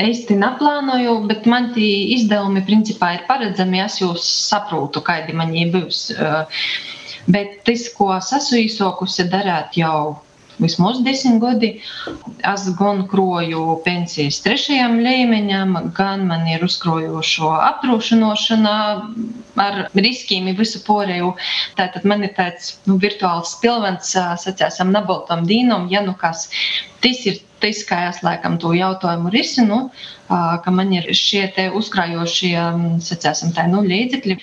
īsti 0.00 0.36
neplānoju, 0.40 1.14
bet 1.30 1.46
man 1.50 1.70
tie 1.76 2.14
izdevumi 2.16 2.64
principā 2.66 3.14
ir 3.18 3.24
paredzami. 3.28 3.82
Es 3.84 4.00
jūs 4.02 4.26
saprotu, 4.50 5.04
kādi 5.06 5.36
man 5.36 5.54
ir 5.56 5.72
būs. 5.74 6.08
Bet 7.30 7.62
tas, 7.68 7.86
ko 7.96 8.10
es 8.16 8.32
esmu 8.34 8.64
īsokusi 8.66 9.28
darīt 9.30 9.78
jau 9.78 10.18
vismaz 10.62 11.00
desmit 11.04 11.40
gadi, 11.42 11.70
es 12.52 12.64
gan 12.78 13.02
kroju 13.10 13.62
pensijas 13.84 14.40
trešajam 14.44 14.98
līmeņam, 15.02 15.76
gan 15.96 16.26
man 16.28 16.46
ir 16.50 16.64
uzkrojošo 16.66 17.50
apdrošināšana 17.56 18.74
ar 19.66 19.80
riskiem 19.94 20.50
visu 20.58 20.82
porēju. 20.86 21.32
Tātad 21.78 22.06
man 22.08 22.26
ir 22.26 22.34
tāds 22.38 22.76
nu, 22.86 22.98
virtuāls 23.02 23.56
pilvens, 23.62 24.14
sacēsim, 24.44 24.92
naboltam 24.94 25.46
dīnam, 25.48 25.88
ja 25.92 26.04
nu 26.04 26.14
kas. 26.18 26.48
Tas 27.02 27.24
ir 27.26 27.40
tas, 27.61 27.81
kā 27.87 28.03
es 28.11 28.21
laikam 28.25 28.57
to 28.61 28.73
jautājumu 28.77 29.31
risinu, 29.33 29.79
ka 30.27 30.73
man 30.73 30.93
ir 30.95 31.09
šie 31.15 31.45
te 31.55 31.67
uzkrājošie, 31.77 32.55
sacēsim, 33.03 33.53
tā 33.55 33.67
nu 33.71 33.83
līdzekļi. 33.85 34.37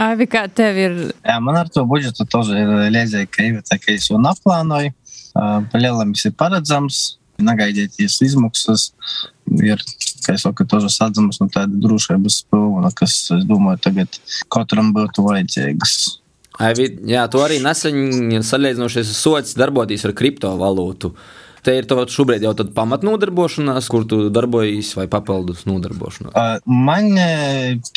Avi, 0.00 0.26
kā 0.30 0.46
tev 0.50 0.78
ir? 0.80 0.96
Jā, 1.22 1.36
man 1.44 1.60
ar 1.60 1.70
to 1.70 1.84
budžetu 1.86 2.26
тоже 2.30 2.58
ir 2.58 2.72
liedzēja, 2.94 3.28
ka, 3.30 3.46
tā, 3.68 3.78
ka 3.82 3.92
es 3.94 4.08
jau 4.10 4.18
naplānoju, 4.22 4.94
palielam 5.70 6.14
ir 6.16 6.34
paredzams, 6.38 7.04
negaidieties 7.42 8.20
izmaksas, 8.22 8.88
ir, 9.58 9.80
kā 10.24 10.34
es 10.34 10.44
saku, 10.46 10.66
тоже 10.70 10.90
sadzamas 10.94 11.40
no 11.42 11.48
tāda 11.52 11.78
drošības 11.84 12.42
pilna, 12.50 12.90
kas, 12.96 13.16
es 13.34 13.46
domāju, 13.48 13.82
tagad 13.86 14.20
katram 14.54 14.92
būtu 14.94 15.26
vajadzīgas. 15.26 15.96
Avi, 16.62 16.86
jā, 17.10 17.24
tu 17.26 17.40
arī 17.42 17.58
nesen 17.62 18.42
salīdzinošies 18.46 19.10
sots 19.18 19.56
darboties 19.58 20.06
ar 20.06 20.14
kriptovalūtu. 20.14 21.10
Uh, 21.10 21.37
Te 21.65 21.75
ir 21.75 21.87
tava 21.89 22.05
šobrīd 22.09 22.43
jau 22.45 22.53
tāda 22.57 22.73
pamatnodarbošanās, 22.75 23.89
kur 23.91 24.05
tu 24.09 24.21
darbojies 24.33 24.93
vai 24.97 25.07
papildus 25.11 25.65
nodarbošanās? 25.69 26.63
Man 26.65 27.09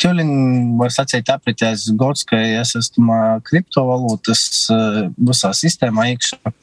ķelin, 0.01 0.33
var 0.79 0.93
sacīt, 0.93 1.31
apritēs 1.33 1.87
gods, 1.99 2.25
ka 2.27 2.39
es 2.61 2.75
esmu 2.79 3.19
kriptovalūtas 3.47 4.43
uh, 4.73 4.99
visā 5.17 5.53
sistēmā 5.57 6.11
iekšā. 6.13 6.55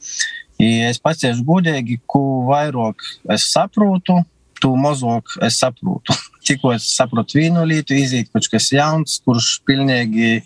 Ja 0.61 0.91
es 0.91 1.01
pateikšu 1.01 1.45
godīgi, 1.47 1.97
ko 2.05 2.45
vairāk 2.51 3.01
es 3.33 3.47
saprotu, 3.49 4.19
to 4.61 4.75
mazāk 4.77 5.39
es 5.41 5.57
saprotu. 5.61 6.13
tikko 6.47 6.73
es 6.75 6.87
saprotu 6.95 7.39
vienu 7.39 7.65
lietu, 7.67 7.95
iziet 7.97 8.31
kaut 8.33 8.47
kas 8.51 8.71
jauns, 8.73 9.19
kurš 9.25 9.59
pilnīgi 9.67 10.41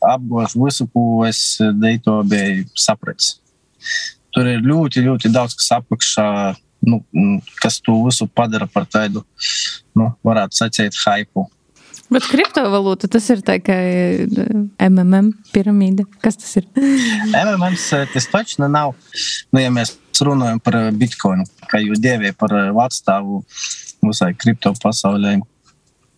apgūst 0.00 0.56
visu, 0.58 0.86
ko 0.94 1.24
es 1.28 1.42
deito 1.82 2.20
biju 2.28 2.66
sapratis. 2.78 3.36
Tur 4.34 4.48
ir 4.50 4.60
ļoti, 4.64 5.04
ļoti 5.06 5.30
daudz 5.34 5.56
kas 5.58 5.70
apakšā, 5.80 6.26
nu, 6.86 7.00
kas 7.62 7.80
to 7.84 7.96
visu 8.04 8.28
padara 8.30 8.68
par 8.70 8.86
tādu, 8.90 9.24
nu, 9.98 10.12
varētu 10.26 10.60
sacīt, 10.62 10.98
hypu. 11.04 11.48
Bet 12.10 12.26
kriptovalūta 12.26 13.06
tas 13.10 13.28
ir 13.30 13.42
tā 13.46 13.60
kā 13.62 13.76
MMM 14.82 15.30
piramīda. 15.54 16.06
Kas 16.22 16.40
tas 16.40 16.56
ir? 16.58 16.66
MMM 17.44 17.76
tas 18.14 18.26
taču 18.32 18.66
nav. 18.66 18.96
Nu, 19.54 19.62
ja 19.62 19.70
mēs 19.74 19.94
runājam 20.20 20.58
par 20.62 20.76
bitkoinu, 20.98 21.46
kā 21.70 21.80
jūs 21.80 22.02
dēvējat 22.02 22.36
par 22.40 22.56
vārdstāvu 22.76 23.40
visai 24.04 24.32
kripto 24.36 24.72
pasaulē, 24.82 25.38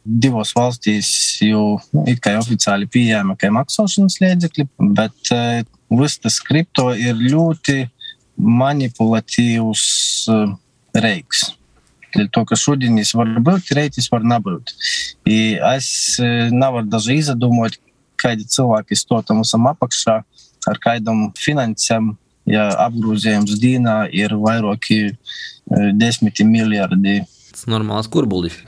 divos 0.02 0.52
valstīs 0.56 1.08
jau 1.44 1.78
nu, 1.94 2.04
it 2.10 2.20
kā 2.22 2.34
oficiāli 2.40 2.88
pieejama 2.90 3.36
kā 3.38 3.52
maksāšanas 3.54 4.18
līdzekļi, 4.22 4.66
bet 4.96 5.32
uh, 5.34 5.60
viss 6.00 6.20
tas 6.22 6.40
kripto 6.42 6.90
ir 6.98 7.18
ļoti 7.20 7.84
uh, 10.30 10.54
reiks. 10.94 11.50
Dēļ 12.12 12.28
to, 12.32 12.44
ka 12.48 12.58
šodien 12.58 12.96
viņš 12.98 13.14
var 13.16 13.30
būt, 13.40 13.72
reitis 13.76 14.10
var 14.12 14.24
nebūt. 14.28 14.74
I 15.24 15.56
es 15.72 16.18
nevaru 16.52 16.84
daži 16.92 17.16
izdomāt, 17.22 17.78
kādi 18.20 18.44
cilvēki 18.44 18.98
to 19.08 19.20
tam 19.26 19.40
visam 19.40 19.64
apakšā 19.70 20.18
ar 20.68 20.80
kādam 20.82 21.30
finansēm, 21.40 22.12
ja 22.46 22.68
apgrozījums 22.84 23.56
dienā 23.62 24.04
ir 24.12 24.34
vairāki 24.36 25.14
desmiti 25.96 26.44
miljardi. 26.44 27.22
Tas 27.52 27.64
normāls 27.70 28.10
kurbulis. 28.12 28.60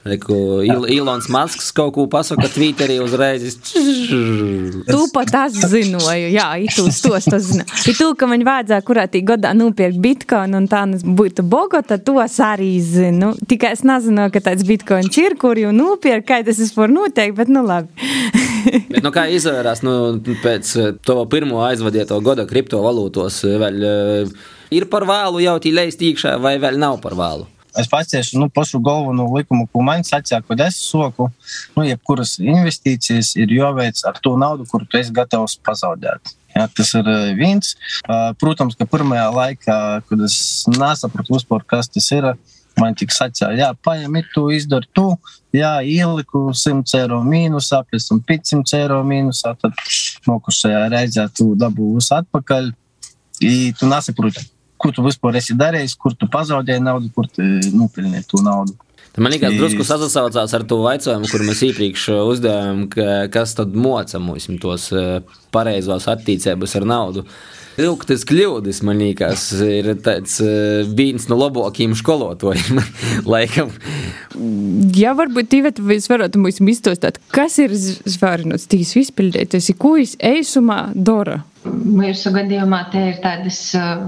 Reku, 0.00 0.62
Il 0.64 0.86
Ilons 0.94 1.26
Masks 1.28 1.66
kaut 1.76 1.92
ko 1.92 2.06
pasaka 2.08 2.48
Twitterī 2.48 2.96
uzreiz. 3.04 3.58
Tu 3.60 5.00
pat 5.12 5.28
tas 5.28 5.52
zinoju, 5.52 6.30
jā, 6.32 6.46
itūs 6.64 7.02
tos 7.04 7.28
tas 7.28 7.44
zina. 7.44 7.66
I 7.84 7.92
tu, 7.98 8.08
ka 8.16 8.28
man 8.30 8.40
vajadzēja 8.48 8.86
kurā 8.86 9.04
tī 9.12 9.20
godā 9.28 9.52
nopirkt 9.56 10.00
bitcoin 10.00 10.56
un 10.56 10.70
tā 10.72 10.86
būtu 11.04 11.44
Bogota, 11.44 12.00
to 12.00 12.16
es 12.24 12.38
arī 12.40 12.70
zinu. 12.80 13.34
Tikai 13.50 13.74
es 13.76 13.84
nezinu, 13.84 14.30
ka 14.32 14.40
tāds 14.48 14.64
bitcoins 14.64 15.20
ir, 15.20 15.36
kur 15.40 15.60
jau 15.60 15.74
nopirkt, 15.76 16.30
kā 16.32 16.40
tas 16.48 16.62
vispār 16.64 16.88
notiek, 16.88 17.36
bet 17.36 17.52
nu 17.52 17.66
labi. 17.68 17.92
bet, 18.94 19.02
nu, 19.04 19.12
kā 19.12 19.28
izvērās 19.28 19.84
nu, 19.84 19.94
pēc 20.40 20.74
to 21.04 21.20
pirmo 21.28 21.60
aizvadīto 21.68 22.22
gada 22.24 22.48
kriptovalūtos, 22.48 23.42
vēl 23.60 23.84
ir 24.72 24.88
par 24.88 25.04
vēlu 25.04 25.44
jau 25.44 25.60
tī 25.60 25.76
leist 25.76 26.00
iekšā 26.00 26.38
vai 26.40 26.56
vēl 26.62 26.80
nav 26.80 27.02
par 27.04 27.20
vēlu? 27.20 27.50
Es 27.78 27.88
paciešu 27.90 28.40
nu, 28.40 28.48
pašu 28.50 28.80
galveno 28.82 29.28
likumu, 29.34 29.66
ko 29.70 29.82
man 29.86 30.04
sacīja, 30.06 30.42
kad 30.46 30.60
es 30.66 30.80
soku, 30.82 31.28
nu, 31.76 31.86
jebkuras 31.86 32.38
investīcijas 32.42 33.34
ir 33.38 33.52
jāveic 33.54 34.02
ar 34.08 34.18
to 34.22 34.36
naudu, 34.40 34.66
kuru 34.70 34.88
tu 34.88 35.00
esi 35.00 35.14
gatavs 35.14 35.58
pazaudēt. 35.66 36.34
Ja, 36.54 36.66
tas 36.66 36.94
ir 36.98 37.06
viens. 37.38 37.76
Protams, 38.42 38.74
ka 38.78 38.86
pirmajā 38.90 39.28
laikā, 39.34 39.76
kad 40.08 40.24
es 40.26 40.38
nesapratu 40.70 41.36
vispār, 41.36 41.62
kas 41.66 41.90
tas 41.92 42.10
ir, 42.16 42.26
man 42.80 42.96
tik 42.98 43.14
sacīja, 43.14 43.52
jā, 43.58 43.70
paņem 43.86 44.18
to, 44.34 44.48
izdari 44.54 44.88
to, 44.96 45.12
jā, 45.54 45.76
ieliku 45.86 46.48
100 46.56 47.02
eiro 47.02 47.20
mīnusā, 47.26 47.82
pēc 47.86 48.08
tam 48.08 48.22
500 48.26 48.78
eiro 48.80 49.00
mīnusā, 49.06 49.54
tad 49.60 49.78
nokušajā 50.26 50.86
reizē 50.94 51.26
tu 51.36 51.52
dabūsi 51.58 52.14
atpakaļ. 52.18 52.72
I 53.40 53.70
tu 53.78 53.86
nesaproti, 53.88 54.42
ko 54.80 54.92
tu 54.96 55.04
vispār 55.04 55.36
esi 55.40 55.56
darījis, 55.58 55.96
kur 56.00 56.16
tu 56.16 56.28
pazaudēji 56.30 56.84
naudu, 56.84 57.10
kur 57.14 57.28
tu 57.28 57.44
nopelnīji 57.76 58.28
to 58.30 58.40
naudu. 58.44 58.78
Man 59.18 59.34
liekas, 59.34 59.56
drusku 59.58 59.84
sasaucās 59.84 60.52
ar 60.54 60.64
to 60.70 60.76
jautājumu, 60.84 61.28
kur 61.28 61.42
mēs 61.42 61.64
iepriekš 61.66 62.04
uzdevām, 62.30 62.84
ka, 62.92 63.26
kas 63.32 63.56
tad 63.58 63.74
moca 63.74 64.20
mums 64.22 64.46
tos 64.62 64.86
pareizos 65.50 66.06
attīstības 66.12 66.76
ar 66.78 66.86
naudu. 66.86 67.24
Ilgtas 67.80 68.22
kļūdas, 68.28 68.80
man 68.86 69.00
liekas, 69.02 69.48
ir 69.66 69.90
tāds 70.04 70.38
viens 70.94 71.26
no 71.30 71.38
labākajiem 71.40 71.96
skolotājiem. 71.98 72.80
laikam. 73.34 73.74
Jā, 74.94 75.14
varbūt 75.18 75.50
Tīveta, 75.50 75.84
jūs 75.90 76.10
varat 76.12 76.38
mums 76.38 76.62
izstāstīt, 76.62 77.18
kas 77.34 77.58
ir 77.62 77.74
zvērnots 77.74 78.70
tīs 78.70 78.94
izpildītais, 79.00 79.72
ko 79.80 79.96
es 80.00 80.14
eisumā 80.22 80.84
dara? 80.94 81.40
Mūsu 81.64 82.30
gadījumā 82.32 82.78
te 82.92 83.00
ir 83.10 83.18
tādas, 83.20 83.58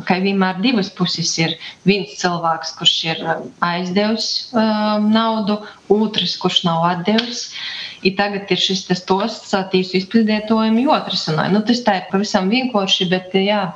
kā 0.09 0.17
vienmēr, 0.25 0.63
divas 0.65 0.89
puses. 0.97 1.35
Ir 1.37 1.53
viens 1.89 2.15
cilvēks, 2.21 2.73
kurš 2.79 2.95
ir 3.11 3.21
aizdevis 3.67 4.29
um, 4.57 5.11
naudu, 5.13 5.59
otrs, 5.93 6.39
kurš 6.41 6.63
nav 6.69 6.87
atdevis. 6.95 7.51
I 8.03 8.15
tagad 8.19 8.49
ir 8.51 8.63
šis 8.63 8.87
tas 8.89 9.05
tīsu 9.05 9.99
izpildītājiem, 10.01 10.81
otrs 10.97 11.29
runāja. 11.29 11.53
Nu, 11.53 11.61
tas 11.69 11.85
tā 11.85 11.99
ir 12.01 12.09
pavisam 12.15 12.49
vienkārši, 12.53 13.11
bet 13.13 13.37
jā, 13.37 13.67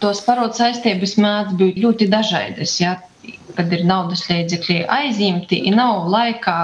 tos 0.00 0.24
parod 0.24 0.56
saistības 0.56 1.18
mēdz 1.20 1.60
būt 1.60 1.84
ļoti 1.84 2.08
dažādas. 2.16 2.80
Jā 2.80 2.96
kad 3.56 3.72
ir 3.74 3.82
naudas 3.88 4.22
līdzekļi 4.30 4.76
aizņemti, 4.94 5.58
nav 5.74 6.06
laikā 6.12 6.54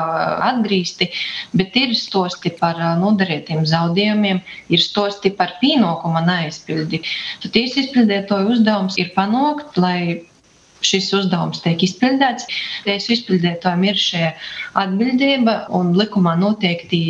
atgriezti, 0.47 1.09
bet 1.57 1.77
ir 1.77 1.95
stosti 1.99 2.53
par 2.61 2.79
nodarītiem 3.01 3.67
zaudējumiem, 3.69 4.41
ir 4.73 4.83
stosti 4.83 5.33
par 5.41 5.57
pienākuma 5.63 6.23
neaizpildi. 6.27 7.03
Tad 7.43 7.57
tiesas 7.57 7.85
izpildītāju 7.85 8.57
uzdevums 8.57 8.99
ir 9.03 9.13
panākt, 9.17 9.77
lai 9.81 10.23
šis 10.87 11.11
uzdevums 11.19 11.63
tiek 11.65 11.83
izpildīts. 11.87 12.47
Tiesu 12.87 13.15
izpildītājiem 13.17 13.85
ir 13.89 14.01
šī 14.01 14.23
atbildība 14.77 15.57
un 15.77 15.95
likumā 15.99 16.37
noteikti 16.41 17.01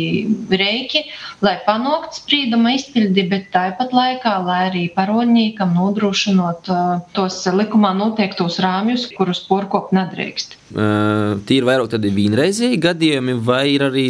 reiki, 0.51 1.03
lai 1.45 1.57
panāktu 1.65 2.21
sprīduma 2.21 2.73
izpildi, 2.77 3.27
bet 3.31 3.49
tāpat 3.55 3.93
laikā, 3.95 4.37
lai 4.47 4.61
arī 4.69 4.85
parodniekam 4.95 5.75
nodrošinot 5.77 6.71
uh, 6.73 6.97
tos 7.17 7.43
likumā 7.53 7.93
noteiktos 7.97 8.59
rāmjus, 8.63 9.09
kurus 9.17 9.43
porkop 9.47 9.93
nedrīkst. 9.95 10.57
Uh, 10.73 11.37
Tīri 11.47 11.67
vairāk 11.67 11.93
tādi 11.93 12.11
vienreizēji 12.15 12.81
gadījumi 12.83 13.37
vai 13.47 13.65
ir 13.75 13.87
arī 13.87 14.07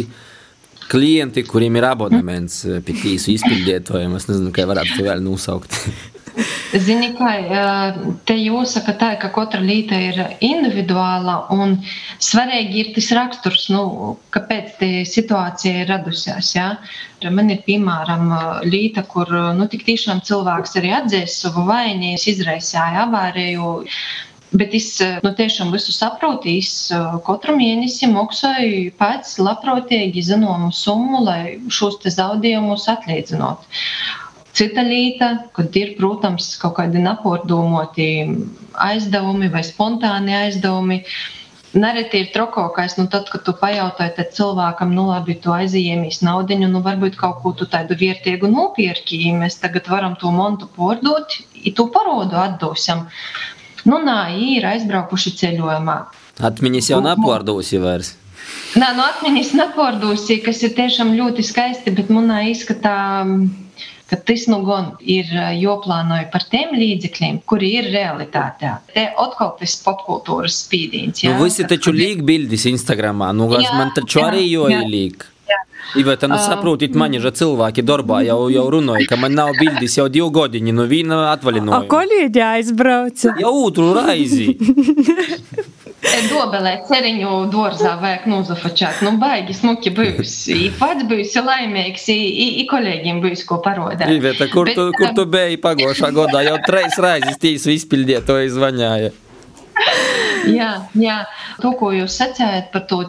klienti, 0.88 1.44
kuriem 1.44 1.76
ir 1.76 1.86
abonements 1.90 2.62
pie 2.84 2.94
tīsu 2.96 3.34
izpildītājiem. 3.34 4.14
Es 4.16 4.28
nezinu, 4.30 4.52
kā 4.56 4.64
varētu 4.68 4.96
to 4.96 5.08
vēl 5.10 5.20
nosaukt. 5.24 5.76
Zini, 6.78 7.08
kā 7.18 7.32
te 8.28 8.36
jāsaka 8.38 8.94
tā, 9.00 9.08
ka 9.22 9.30
katra 9.34 9.60
lieta 9.64 9.96
ir 9.98 10.18
individuāla 10.44 11.38
un 11.54 11.74
svarīgi 12.22 12.82
ir 12.82 12.92
tas 12.94 13.08
raksturs, 13.18 13.66
nu, 13.74 13.82
kāpēc 14.34 14.76
tā 14.78 14.90
situācija 15.08 15.82
ir 15.82 15.90
radusies. 15.90 16.52
Ja? 16.54 16.68
Man 17.34 17.50
ir 17.54 17.64
piemēram 17.66 18.30
lieta, 18.68 19.02
kur 19.10 19.32
nu, 19.58 19.66
tik 19.72 19.86
tiešām 19.88 20.22
cilvēks 20.28 20.78
arī 20.78 20.94
atzīst 21.00 21.46
savu 21.46 21.66
vainu, 21.68 22.14
izraisīja 22.18 23.08
avāriju. 23.08 23.74
Bet 24.48 24.72
es 24.72 24.94
nu, 25.24 25.34
tiešām 25.36 25.74
visu 25.74 25.92
saprotu. 25.92 26.48
Es 26.54 26.88
katru 27.26 27.56
mēnesi 27.58 28.08
maksāju 28.08 28.94
pats 29.00 29.36
labprātīgi 29.42 30.22
zināmu 30.30 30.70
summu, 30.72 31.20
lai 31.26 31.42
šos 31.68 31.98
zaudējumus 32.14 32.88
atlīdzinātu. 32.94 33.68
Cita 34.58 34.82
lieta, 34.82 35.26
kad 35.54 35.76
ir, 35.78 35.92
protams, 36.00 36.48
kaut 36.58 36.80
kādi 36.80 36.98
nepārdomoti 36.98 38.06
aizdevumi 38.82 39.52
vai 39.52 39.62
spontāni 39.62 40.34
aizdevumi. 40.34 41.04
Nereti 41.78 42.24
ir 42.24 42.30
trokokais, 42.34 42.96
nu 42.98 43.04
tad, 43.12 43.28
kad 43.30 43.44
tu 43.46 43.52
pajautāji 43.60 44.24
cilvēkam, 44.34 44.94
nu 44.96 45.04
labi, 45.12 45.36
tu 45.38 45.52
aizījēmies 45.54 46.24
naudiņu, 46.26 46.70
nu 46.72 46.80
varbūt 46.82 47.18
kaut 47.20 47.38
ko 47.44 47.52
tu 47.54 47.68
tādu 47.70 47.94
vērtīgu 48.00 48.50
nopirki, 48.50 49.20
mēs 49.36 49.60
tagad 49.62 49.86
varam 49.92 50.16
to 50.18 50.32
montu 50.34 50.66
pārdot, 50.74 51.38
i 51.54 51.70
tu 51.70 51.86
parodu 51.94 52.40
atdosim. 52.40 53.04
Nu 53.86 54.00
nā, 54.02 54.24
ir 54.34 54.66
aizbraukuši 54.66 55.36
ceļojumā. 55.38 55.98
Atmiņas 56.50 56.90
jau 56.96 56.98
nepārdūsi 57.04 57.78
vairs. 57.84 58.16
Nē, 58.74 58.90
nu 58.96 59.06
atmiņas 59.06 59.54
nepārdūsi, 59.60 60.40
kas 60.42 60.66
ir 60.66 60.74
tiešām 60.74 61.14
ļoti 61.20 61.46
skaisti, 61.46 61.94
bet 61.94 62.10
manā 62.10 62.42
izskatā 62.50 62.96
ka 64.08 64.16
tas 64.28 64.46
nu 64.48 64.60
gan 64.66 64.92
ir 65.04 65.30
joplānoja 65.60 66.28
par 66.32 66.46
tiem 66.50 66.74
līdzekļiem, 66.78 67.40
kuri 67.48 67.72
ir 67.80 67.90
realitātē. 67.92 68.74
Te 68.94 69.08
atkal 69.24 69.54
tas 69.60 69.78
popkultūras 69.84 70.62
spīdīns. 70.64 71.24
Nu, 71.28 71.36
visi 71.42 71.66
taču 71.68 71.92
līk 71.96 72.24
bildes 72.28 72.68
Instagramā, 72.70 73.34
nu, 73.36 73.50
jā, 73.58 73.74
man 73.76 73.92
taču 73.96 74.22
jā, 74.22 74.30
arī 74.30 74.46
jo 74.48 74.70
ir 74.72 74.86
līk. 74.88 75.28
Iveta, 75.96 76.28
nu 76.28 76.36
saprotiet, 76.36 76.92
man 77.00 77.14
ir 77.16 77.24
cilvēki 77.32 77.80
darbā 77.86 78.20
jau, 78.26 78.50
jau 78.52 78.66
runāja, 78.74 79.06
ka 79.08 79.16
man 79.16 79.32
nav 79.32 79.54
bildes 79.56 79.94
jau 79.96 80.04
divu 80.12 80.28
godiņu, 80.36 80.74
nu 80.76 80.84
viena 80.90 81.22
atvaļinājuma. 81.30 81.80
O 81.80 81.88
kolēģi 81.88 82.44
aizbrauca? 82.44 83.32
Jau 83.40 83.54
otru 83.64 83.94
raizi. 83.96 84.50
Dobelē 85.98 86.72
ceriņu 86.86 87.30
dārzā 87.50 87.96
vajag 87.98 88.26
nozafačāt. 88.30 89.00
Nu, 89.02 89.16
baigi 89.18 89.56
smuki 89.56 89.90
bijusi. 89.94 90.54
I 90.54 90.68
pats 90.78 91.02
bijusi 91.08 91.42
laimīgs, 91.42 92.04
i, 92.14 92.18
i, 92.28 92.46
i 92.62 92.66
kolēģiem 92.70 93.18
bijusi 93.24 93.46
ko 93.48 93.58
parodēt. 93.64 94.06
Iveta, 94.14 94.46
kur, 94.52 94.70
Bet, 94.70 94.78
tu, 94.78 94.92
kur 94.94 95.10
tu 95.16 95.26
biji 95.26 95.58
pagošā 95.64 96.12
godā? 96.14 96.44
Jau 96.46 96.58
treis 96.66 96.94
raizes 97.02 97.40
tīsu 97.42 97.74
izpildīja, 97.74 98.22
to 98.28 98.38
izvaņāja. 98.46 99.10
jā, 100.58 100.70
jā, 101.02 101.18
to, 101.62 101.74
ko 101.80 101.90
jūs 101.96 102.14
sacījāt 102.20 102.70
par 102.74 102.86
to 102.90 103.02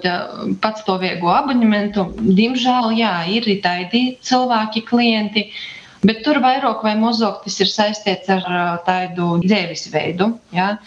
patstāvīgo 0.64 1.30
abonementu, 1.36 2.10
diemžēl, 2.18 2.96
jā, 2.98 3.14
ir 3.38 3.52
tādi 3.64 4.06
cilvēki, 4.26 4.88
klienti. 4.90 5.52
Bet 6.00 6.22
tur 6.24 6.38
vairāk 6.40 6.84
vai 6.86 6.94
mazāk 6.96 7.42
tas 7.44 7.58
ir 7.60 7.68
saistīts 7.68 8.30
ar 8.32 8.46
tādu 8.86 9.34
dzīvesveidu. 9.44 10.30
Ja? 10.56 10.78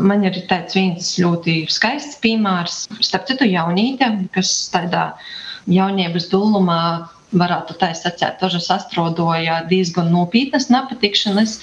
Man 0.00 0.24
ir 0.24 0.38
tāds 0.48 0.76
viens 0.78 1.10
ļoti 1.20 1.66
skaists 1.68 2.16
piemērs, 2.22 2.86
starp 3.04 3.26
citu, 3.28 3.44
jaunīte, 3.44 4.08
kas 4.32 4.70
tādā 4.72 5.10
jaunības 5.68 6.30
dūlumā 6.32 6.80
varētu 7.36 7.76
tā 7.76 7.92
sacīt, 7.92 8.40
dažas 8.40 8.70
astrodoja 8.72 9.68
diezgan 9.68 10.08
nopietnas 10.14 10.70
nepatikšanas. 10.72 11.58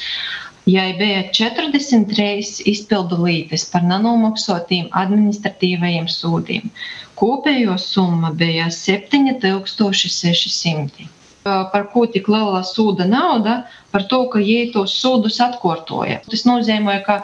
Jai 0.69 0.93
bija 0.98 1.24
43 1.34 2.62
izpildu 2.69 3.17
lītes 3.21 3.65
par 3.74 3.84
nenomaksātiem 3.86 4.89
administratīvajiem 4.98 6.08
sūdiem. 6.10 6.69
Kopējo 7.17 7.78
summa 7.82 8.32
bija 8.34 8.69
7600. 8.74 11.14
Par 11.45 11.84
ko 11.93 12.08
tik 12.10 12.25
liela 12.31 12.63
sūda 12.65 13.05
nauda? 13.05 13.60
Par 13.93 14.08
to, 14.10 14.23
ka 14.34 14.39
jie 14.41 14.71
tos 14.73 14.95
sūdus 14.97 15.38
atkārtoja. 15.45 16.23
Tas 16.25 16.41
nozīmē, 16.47 16.95
ka 17.05 17.19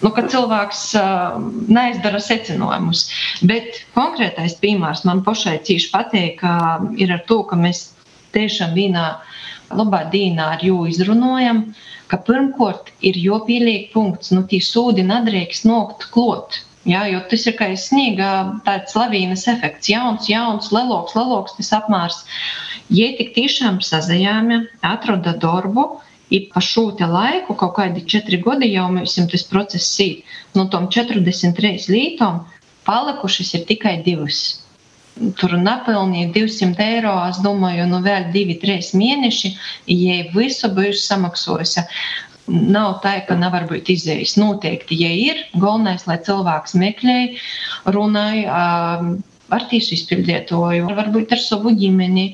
nu, 0.00 0.12
ka 0.16 0.24
cilvēks 0.32 0.84
uh, 0.96 1.36
neizdara 1.68 2.22
secinājumus. 2.24 3.04
Bet 3.44 3.82
konkrētais 3.96 4.56
piemērs 4.62 5.04
man 5.08 5.20
pašai 5.26 5.58
cīši 5.66 5.90
patīk, 5.92 6.40
ka 6.40 6.80
ir 6.96 7.12
ar 7.12 7.20
to, 7.28 7.42
ka 7.50 7.58
mēs 7.60 7.90
tiešām 8.32 8.72
vienā 8.78 9.06
labā 9.76 10.06
dīnā 10.12 10.54
ar 10.56 10.64
jū 10.64 10.80
izrunājam, 10.90 11.66
ka 12.10 12.18
pirmkārt 12.26 12.90
ir 13.06 13.20
jopieliek 13.20 13.90
punkts, 13.92 14.32
nu 14.34 14.42
tī 14.48 14.62
sūdi 14.64 15.04
nedrīkst 15.06 15.68
nokt 15.68 16.08
klot. 16.14 16.62
Jā, 16.88 17.04
jo 17.12 17.20
tas 17.28 17.44
ir 17.44 17.58
kā 17.58 17.68
sniega 17.76 18.30
tāds 18.64 18.96
lavīnas 18.96 19.44
efekts, 19.52 19.90
jauns, 19.92 20.30
jauns, 20.32 20.70
leloks, 20.72 21.12
leloks 21.18 21.58
tas 21.58 21.74
apmērs. 21.76 22.22
Ja 22.90 23.10
tik 23.18 23.34
tiešām 23.36 23.80
sazajāmi, 23.86 24.64
atroda 24.86 25.36
darbu, 25.38 26.00
ir 26.34 26.48
pa 26.54 26.62
šo 26.62 26.90
laiku, 26.98 27.54
kaut 27.58 27.76
kādi 27.76 28.06
četri 28.06 28.40
gadi 28.42 28.72
jau 28.72 28.88
mums 28.92 29.18
tas 29.30 29.44
process 29.46 30.00
ir. 30.00 30.22
No 30.54 30.66
tom 30.66 30.88
43 30.90 31.86
lītām 31.90 32.42
palikušas 32.86 33.54
ir 33.54 33.68
tikai 33.68 34.00
divas 34.02 34.60
tur 35.36 35.56
nepelnīja 35.60 36.30
200 36.34 36.86
eiro, 36.86 37.12
es 37.28 37.40
domāju, 37.44 37.86
nu 37.90 38.00
vēl 38.04 38.30
2-3 38.34 38.94
mēneši, 38.96 39.52
ja 39.92 40.18
visu 40.34 40.70
bijusi 40.76 41.06
samaksājusi. 41.10 41.84
Nav 42.50 42.96
tā, 43.04 43.18
ka 43.28 43.36
nevar 43.38 43.68
būt 43.70 43.92
izējis. 43.92 44.34
Noteikti, 44.40 44.96
ja 44.98 45.10
ir, 45.14 45.42
galvenais, 45.54 46.06
lai 46.08 46.16
cilvēks 46.26 46.74
meklē, 46.80 47.18
runāja 47.94 48.56
ar 48.56 49.04
tiesu 49.70 49.96
izpildītāju, 49.96 50.86
varbūt 50.96 51.34
ar 51.34 51.42
savu 51.42 51.72
ģimeni, 51.74 52.26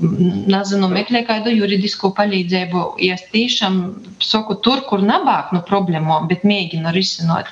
nezinu, 0.00 0.88
meklē 0.92 1.24
kādu 1.28 1.52
juridisku 1.54 2.12
palīdzību. 2.16 2.84
Ja 3.02 3.18
es 3.18 3.26
tiešām 3.34 3.80
saku 4.22 4.60
tur, 4.64 4.84
kur 4.88 5.02
nabāk 5.02 5.50
no 5.56 5.64
problēmām, 5.66 6.28
bet 6.30 6.46
mēģinu 6.46 6.94
risināt, 6.94 7.50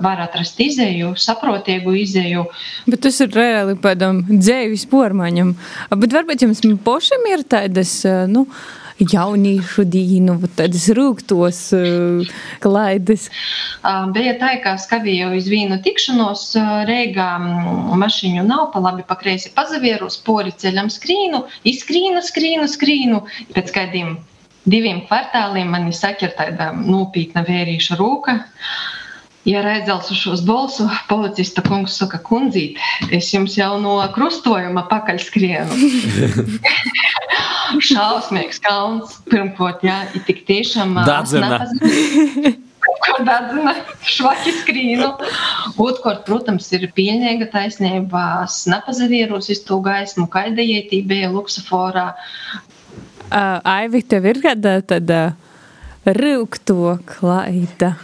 var 0.00 0.20
atrast 0.24 0.60
izēju, 0.62 1.14
saprotīgu 1.20 1.94
izēju. 2.00 2.46
Bet 2.88 3.02
tas 3.04 3.18
ir 3.20 3.32
reāli 3.36 3.76
pēdām 3.80 4.22
dzēvis 4.30 4.86
pormaņam. 4.90 5.54
Bet 6.00 6.14
varbūt 6.16 6.46
jums 6.46 6.62
pošam 6.84 7.26
ir 7.28 7.44
tādas, 7.44 8.00
nu, 8.30 8.46
jauniešu 9.00 9.84
dienu, 9.88 10.36
tādas 10.56 10.88
rūktos 10.96 11.60
uh, 11.76 12.32
klaides. 12.62 13.28
Bija 14.14 14.36
tā, 14.40 14.54
ka 14.64 14.76
skatīju 14.80 15.32
uz 15.38 15.48
vienu 15.50 15.80
tikšanos 15.84 16.44
Reigā, 16.88 17.30
mašiņu 18.00 18.44
nav, 18.46 18.68
pa 18.74 18.82
labi 18.84 19.06
pa 19.08 19.16
kreisi 19.20 19.52
pazavieru, 19.56 20.10
spori 20.12 20.52
ceļam 20.52 20.90
skrīnu, 20.92 21.44
izskrīnu, 21.68 22.22
skrīnu, 22.24 22.68
skrīnu. 22.70 23.22
Pēc 23.56 23.72
kādiem 23.74 24.18
diviem 24.68 25.04
kvartāliem 25.08 25.70
man 25.72 25.90
saka, 25.96 26.28
ir 26.28 26.36
tāda 26.38 26.70
nopietna 26.76 27.44
vērīša 27.46 28.00
rūka. 28.00 28.40
Ja 29.48 29.62
redzels 29.64 30.10
uz 30.12 30.18
šos 30.20 30.42
balsu, 30.44 30.84
policista 31.08 31.62
kungs 31.64 31.94
saka, 31.96 32.18
kundzīt, 32.20 32.76
es 33.08 33.30
jums 33.32 33.56
jau 33.56 33.78
no 33.80 33.96
krustojuma 34.12 34.84
pakaļ 34.90 35.22
skrienu. 35.24 35.78
Šausmīgs 37.90 38.60
kalns. 38.64 39.18
Pirmkārt, 39.30 39.84
jā, 39.86 40.02
ir 40.14 40.24
tik 40.28 40.44
tiešām. 40.48 40.98
Dadzina. 41.06 41.60
Kur 43.00 43.22
dadzina 43.24 43.74
švaki 44.08 44.54
skrīnu. 44.62 45.10
Otkārt, 45.80 46.24
protams, 46.26 46.70
ir 46.76 46.88
pilnīga 46.96 47.50
taisnība. 47.52 48.46
Snapazavīrus 48.50 49.50
iz 49.52 49.62
to 49.68 49.80
gaismu, 49.84 50.26
kaidējētī 50.32 51.02
bija 51.08 51.30
luksaforā. 51.32 52.10
Uh, 53.30 53.60
Aivi, 53.68 54.02
tev 54.02 54.26
ir 54.26 54.40
kāda 54.42 54.80
tāda 54.82 55.20
rūkto 56.04 56.96
klaida? 57.06 57.94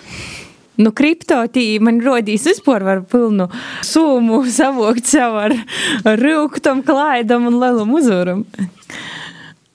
Nu, 0.77 0.93
kriptotī 0.93 1.79
man 1.81 2.03
rodīs 2.05 2.45
vispār 2.45 2.85
var 2.85 3.01
pilnu 3.09 3.49
sūmu 3.87 4.43
savokt 4.53 5.09
sev 5.09 5.39
ar, 5.41 5.55
rūktam, 6.21 6.83
klaidam 6.85 7.49
un 7.49 7.57
lielu 7.63 7.87
muzuram. 7.89 8.45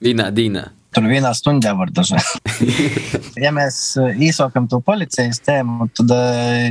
Vienā 0.02 0.30
dīnā. 0.34 0.66
Tur 0.92 1.06
vienā 1.08 1.30
stundā 1.36 1.72
var 1.78 1.92
dažādi. 1.94 2.68
ja 3.44 3.52
mēs 3.54 3.94
īsākam 3.98 4.66
to 4.68 4.82
policijas 4.84 5.40
tēmu, 5.46 5.88
tad 5.96 6.12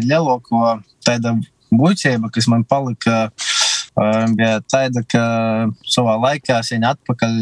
lielāko 0.05 0.75
tāda 1.05 1.33
buļķība, 1.73 2.29
kas 2.35 2.49
man 2.51 2.67
palika, 2.67 3.31
bija 4.37 4.59
tāda, 4.69 5.01
ka 5.09 5.23
savā 5.89 6.19
laikā 6.27 6.59
viņa 6.67 6.93
atpakaļ 6.97 7.37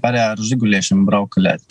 varēja 0.00 0.32
ar 0.36 0.44
žiguliešiem 0.52 1.02
braukalēt 1.08 1.64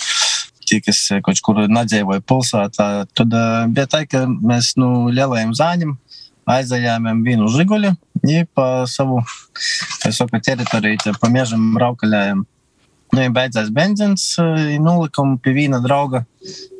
tie, 0.69 0.79
kas 0.85 1.01
eh, 1.13 1.21
kaut 1.25 1.41
kur 1.45 1.63
nedzīvoja 1.65 2.23
pilsētā, 2.29 2.89
tad 3.17 3.33
bija 3.73 3.87
tā, 3.89 4.03
ka 4.09 4.25
mēs 4.27 4.75
nu, 4.79 5.09
lielajiem 5.13 5.55
zāņiem 5.57 5.95
aizējām 6.49 7.09
vienu 7.25 7.49
žiguļu, 7.53 7.93
ja 8.25 8.45
pa 8.57 8.67
savu 8.89 9.21
saku, 10.01 10.39
teritoriju, 10.45 11.13
pa 11.21 11.29
mežam 11.33 11.75
raukaļājām. 11.77 12.45
Nu, 13.13 13.23
ja 13.23 13.31
beidzās 13.33 13.71
benzins, 13.73 14.35
nolikām 14.83 15.37
pie 15.41 15.55
viena 15.55 15.79
drauga 15.81 16.23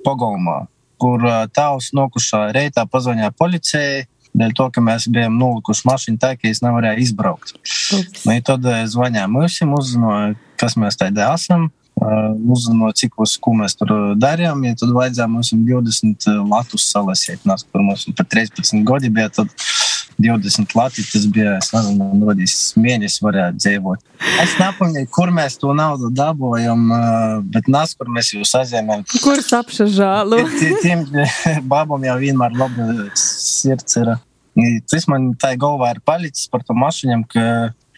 pogolmā, 0.05 0.61
kur 1.01 1.23
tēvs 1.55 1.91
nokušā 1.97 2.49
reitā 2.55 2.85
pazvanīja 2.89 3.31
policijai, 3.33 4.05
dēļ 4.37 4.53
to, 4.57 4.69
ka 4.75 4.83
mēs 4.85 5.07
bijām 5.09 5.39
nolikuši 5.41 5.87
mašīnu 5.89 6.21
tā, 6.21 6.35
ka 6.37 6.51
es 6.51 6.61
nevarēju 6.61 7.01
izbraukt. 7.01 7.55
Nu, 8.27 8.37
tad 8.45 8.69
zvanījām 8.93 9.33
mums, 9.39 9.57
uzzināja, 9.81 10.37
kas 10.61 10.77
mēs 10.77 10.99
tādā 11.01 11.33
esam 11.33 11.69
uzzinot, 11.99 12.95
cik 12.95 13.17
uz 13.19 13.35
ko 13.41 13.53
mēs 13.57 13.75
tur 13.79 13.91
darījām. 14.19 14.63
Ja 14.67 14.77
tad 14.79 14.93
vajadzēja 14.95 15.27
mums 15.31 15.51
20 15.53 16.29
latus 16.49 16.87
salasīt. 16.93 17.43
Nāc, 17.49 17.65
par 17.71 17.83
mums 17.83 18.07
par 18.15 18.27
13 18.29 18.83
gadi 18.87 19.11
bija. 19.13 19.29
Tad 19.29 19.51
20 20.19 20.75
lati, 20.75 21.03
tas 21.07 21.25
bija, 21.31 21.55
es 21.61 21.71
nezinu, 21.73 21.97
man 22.03 22.23
rodīs 22.27 22.55
mēnesis 22.79 23.21
varētu 23.23 23.61
dzīvot. 23.63 24.05
Es 24.43 24.55
nepamņēju, 24.59 25.09
kur 25.15 25.31
mēs 25.35 25.55
to 25.61 25.73
naudu 25.77 26.11
dabojam, 26.13 26.89
bet 27.53 27.69
nāc, 27.71 27.95
kur 27.97 28.11
mēs 28.15 28.33
jau 28.35 28.47
sazēmējam. 28.47 29.05
Kur 29.23 29.43
sapša 29.45 29.87
žālu? 29.95 30.41
Tiem 30.83 31.05
babam 31.73 32.03
jau 32.07 32.17
vienmēr 32.21 32.57
laba 32.59 32.89
sirds 33.19 33.99
ir. 34.01 34.17
Tas 34.91 35.07
man 35.07 35.31
tā 35.39 35.53
galvā 35.59 35.93
ir 35.95 36.01
palicis 36.03 36.49
par 36.51 36.65
to 36.67 36.75
mašiņam, 36.75 37.23
ka 37.31 37.45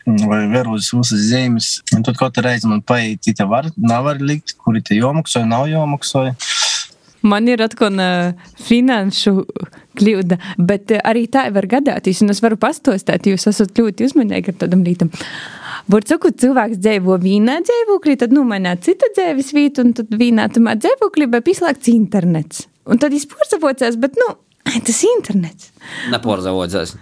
vai 0.05 0.47
veros 0.47 0.91
visas 0.93 1.19
zemes. 1.29 1.81
Un 1.95 2.03
tad 2.03 2.17
katru 2.19 2.43
reizi 2.45 2.69
man 2.69 2.81
paiet, 2.81 3.25
ja 3.27 3.45
var, 3.49 3.69
nav 3.77 4.05
var 4.05 4.21
likt, 4.21 4.55
kuri 4.57 4.81
te 4.81 4.97
jomaksoja, 4.97 5.45
nav 5.45 5.67
jomaksoja. 5.69 6.35
Man 7.27 7.47
ir 7.51 7.61
atkal 7.61 7.97
uh, 8.01 8.51
finanšu 8.65 9.33
kļūda, 9.99 10.37
bet 10.57 10.93
uh, 10.95 11.01
arī 11.05 11.27
tā 11.31 11.47
var 11.53 11.67
gadīties. 11.69 12.23
Un 12.25 12.33
es 12.33 12.41
varu 12.43 12.57
pastostāt, 12.61 13.29
jūs 13.29 13.47
esat 13.51 13.77
ļoti 13.77 14.07
uzmanīgi 14.09 14.53
ar 14.53 14.59
tādam 14.63 14.85
rītam. 14.87 15.11
Burbuļsakot, 15.91 16.37
cilvēks 16.41 16.79
dzīvo 16.81 17.17
vienā 17.21 17.57
dzīvoklī, 17.65 18.15
tad 18.21 18.33
nu, 18.35 18.45
mainā 18.47 18.75
citu 18.81 19.09
dzīves 19.15 19.51
vietu, 19.57 19.85
un 19.85 19.95
tad 19.97 20.13
vienā 20.13 20.47
tamā 20.53 20.77
dzīvoklī 20.79 21.27
bija 21.31 21.45
pieslēgts 21.45 21.91
internets. 21.93 22.65
Un 22.89 23.01
tad 23.01 23.13
viņš 23.13 23.27
porcelāns, 23.33 23.99
bet 24.01 24.17
nu, 24.21 24.33
Tas 24.61 25.01
ir 25.03 25.15
internets. 25.17 25.71
Neporzavodzēs. 26.13 26.93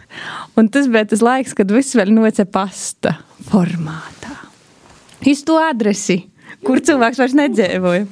Un 0.57 0.69
tas 0.71 0.87
bija 0.89 1.05
tas 1.11 1.21
laiks, 1.23 1.53
kad 1.57 1.71
viss 1.73 1.97
vēl 1.97 2.11
noce 2.15 2.45
pasta 2.49 3.17
formātā. 3.49 4.31
Iz 5.27 5.43
to 5.45 5.57
adresi, 5.59 6.21
kur 6.65 6.81
cilvēks 6.83 7.21
vairs 7.21 7.37
nedzīvoja. 7.37 8.07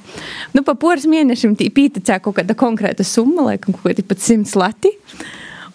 Nu, 0.55 0.63
pa 0.67 0.77
poras 0.79 1.07
mēnešiem 1.09 1.57
pieticēja 1.57 2.21
kaut 2.23 2.39
kāda 2.39 2.55
konkrēta 2.57 3.05
summa, 3.07 3.49
laikam, 3.51 3.75
kaut 3.75 3.91
kādi 3.91 4.05
pat 4.07 4.23
simts 4.23 4.55
lati. 4.59 4.93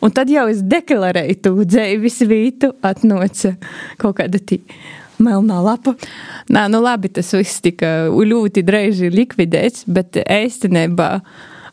Un 0.03 0.11
tad 0.11 0.31
jau 0.33 0.49
es 0.51 0.65
deklarēju 0.67 1.39
to 1.45 1.55
dzīves 1.63 2.19
vietu, 2.27 2.73
atnoca 2.83 3.55
kaut 4.03 4.19
kāda 4.19 4.41
tī 4.43 4.63
melnā 5.23 5.61
lapa. 5.63 5.95
Nā, 6.51 6.67
nu 6.73 6.83
labi, 6.83 7.13
tas 7.15 7.31
viss 7.37 7.63
tika 7.63 8.11
ļoti 8.11 8.65
drēži 8.67 9.13
likvidēts, 9.15 9.87
bet 9.87 10.19
īstenībā. 10.25 11.13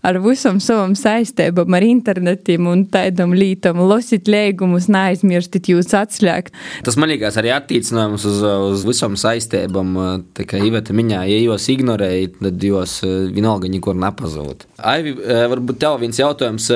Ar 0.05 0.19
visam 0.23 0.59
savam 0.63 0.95
saistībām, 0.97 1.75
ar 1.75 1.85
internetiem 1.85 2.67
un 2.71 2.85
tādam 2.91 3.33
lītam, 3.35 3.81
losit 3.89 4.29
līgumus, 4.31 4.87
neaizmirstit 4.91 5.71
jūs 5.73 5.91
atslēgt. 5.97 6.53
Tas 6.87 6.97
man 6.99 7.11
liekas 7.11 7.39
arī 7.41 7.51
attiecinājums 7.55 8.27
uz, 8.29 8.41
uz 8.73 8.85
visam 8.87 9.17
saistībām. 9.19 9.95
Tā 10.37 10.47
kā 10.49 10.61
Iveta 10.63 10.95
miņā, 10.95 11.23
ja 11.29 11.39
jūs 11.43 11.69
ignorējat, 11.75 12.39
tad 12.43 12.67
jūs 12.69 12.99
vienalga 13.35 13.71
nekur 13.71 13.97
nepazūd. 13.99 14.67
Aivi, 14.93 15.15
varbūt 15.19 15.81
tev 15.81 15.99
viens 16.03 16.21
jautājums. 16.21 16.69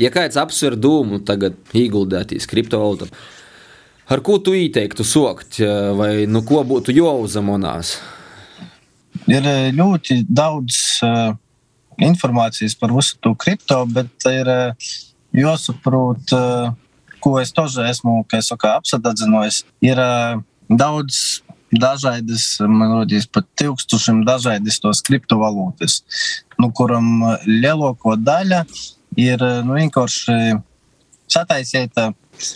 Ja 0.00 0.10
kāds 0.10 0.40
apsver 0.40 0.74
dūmu 0.80 1.22
tagad 1.28 1.58
ieguldētīs 1.76 2.48
kriptovalūtā, 2.50 3.12
Ar 4.12 4.20
ko 4.20 4.34
tu 4.44 4.52
ieteiktu 4.52 5.06
sokt, 5.06 5.60
vai 5.96 6.26
nu 6.28 6.42
ko 6.44 6.58
būtu 6.68 6.92
jāuzamonās? 6.92 7.94
Ir 9.30 9.46
ļoti 9.72 10.18
daudz 10.26 10.80
uh, 11.06 11.36
par 12.78 12.94
visu 12.94 13.18
to 13.22 13.34
kripto, 13.38 13.82
bet 13.86 14.28
ir 14.30 14.50
uh, 14.50 14.90
jāsaprot, 15.36 16.34
uh, 16.36 16.72
ko 17.22 17.36
es 17.40 17.54
tožā 17.54 17.88
esmu 17.90 18.22
saka, 18.42 18.76
apsadzinājis. 18.80 19.62
Ir 19.84 20.00
uh, 20.02 20.40
daudz 20.68 21.42
dažādas, 21.72 22.58
man 22.60 22.98
liekas, 23.06 23.28
pat 23.32 23.46
tūkstošiem 23.56 24.24
dažādas 24.28 24.80
tos 24.82 25.00
kriptovalūtas, 25.06 26.02
nu, 26.60 26.68
kuram 26.76 27.22
lielāko 27.46 28.16
daļa 28.20 28.64
ir 29.20 29.40
nu, 29.64 29.78
vienkārši 29.78 30.58
sataisīta 31.32 32.10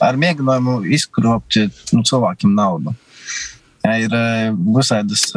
ar 0.04 0.20
mēģinājumu 0.20 0.82
izkropt 0.96 1.58
nu, 1.94 2.04
cilvēkiem 2.04 2.54
naudu. 2.56 2.92
Ja, 3.86 3.92
ir 4.02 4.14
visādas 4.74 5.28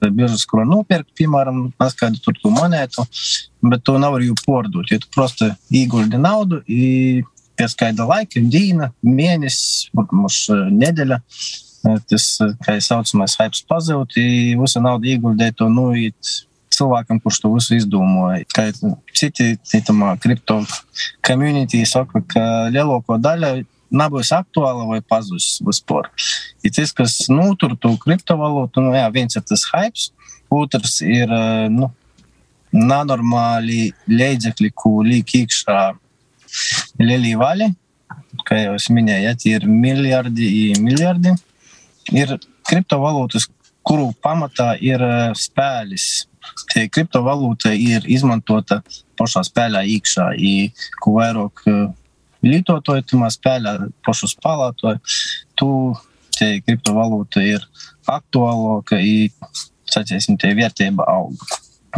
biržas, 0.00 0.46
kur 0.48 0.64
nopirkt, 0.64 1.10
piemēram, 1.18 1.66
paskaidrot 1.76 2.24
tur 2.24 2.36
to 2.40 2.52
monētu, 2.54 3.04
bet 3.68 3.84
to 3.84 3.98
nav 4.00 4.16
arī 4.16 4.30
pārdot. 4.46 4.88
Ja 4.88 5.00
tu 5.02 5.10
prosti 5.12 5.50
ieguldi 5.76 6.20
naudu, 6.20 6.62
kāda 7.76 8.06
laika, 8.08 8.40
diena, 8.40 8.92
mēnesis, 9.04 9.90
mums 9.92 10.46
nedēļa, 10.48 11.20
tas, 12.08 12.28
kā 12.64 12.78
jau 12.78 12.84
saucamais, 12.88 13.36
hype 13.42 13.64
pazūd, 13.68 14.16
visa 14.62 14.84
nauda 14.84 15.10
ieguldīja 15.12 15.58
to 15.58 15.68
nuīt 15.72 16.36
cilvēkam, 16.78 17.20
kurš 17.20 17.42
to 17.42 17.52
visu 17.56 17.76
izdomāja. 17.76 18.46
Kā 18.54 18.70
citi 19.16 19.56
citamā 19.66 20.14
kripto 20.22 20.62
community 21.26 21.82
saka, 21.88 22.22
ka 22.30 22.44
lielāko 22.72 23.18
daļu 23.20 23.66
nebūs 23.94 24.32
aktuāla 24.36 24.86
vai 24.88 25.00
pazudis 25.00 25.58
vispār. 25.64 26.10
Ir 26.64 26.74
tas, 26.76 26.92
kas 26.96 27.16
notur 27.32 27.76
to 27.80 27.94
kriptovalūtu, 28.02 28.84
nu, 28.84 28.94
jā, 28.96 29.06
viens 29.14 29.38
ir 29.38 29.44
tas 29.48 29.64
hype, 29.72 30.08
otrs 30.52 31.00
ir 31.04 31.32
nu, 31.72 31.90
nenormāli 32.74 33.92
līdzekļi, 34.12 34.72
ko 34.76 34.98
liek 35.06 35.34
iekšā 35.40 35.80
lielie 37.00 37.36
vaļi. 37.40 37.70
Kā 38.48 38.58
jau 38.60 38.74
es 38.78 38.88
minēju, 38.92 39.28
ja, 39.28 39.36
tie 39.36 39.54
ir 39.58 39.66
miljardi 39.68 40.74
miljardi. 40.80 41.34
Ir 42.16 42.36
kriptovalūtas, 42.68 43.48
kuru 43.84 44.10
pamatā 44.24 44.74
ir 44.84 45.02
spēles. 45.36 46.26
Tie 46.72 46.86
kriptovalūta 46.88 47.74
ir 47.76 48.06
izmantota 48.08 48.80
pašā 49.18 49.42
spēlē 49.44 49.82
iekšā, 49.96 50.30
ko 51.02 51.18
vairāk 51.18 51.64
lietotāji 52.46 53.06
tajā 53.12 53.30
spēlē, 53.34 53.74
pašu 54.06 54.30
spēlētāji, 54.34 55.00
tu 55.58 55.70
tie 56.38 56.58
kriptovalūta 56.62 57.42
ir 57.42 57.64
aktuālāka 58.08 59.00
sacīsim, 59.88 60.38
tie 60.40 60.54
vērtība 60.58 61.06
aug. 61.08 61.38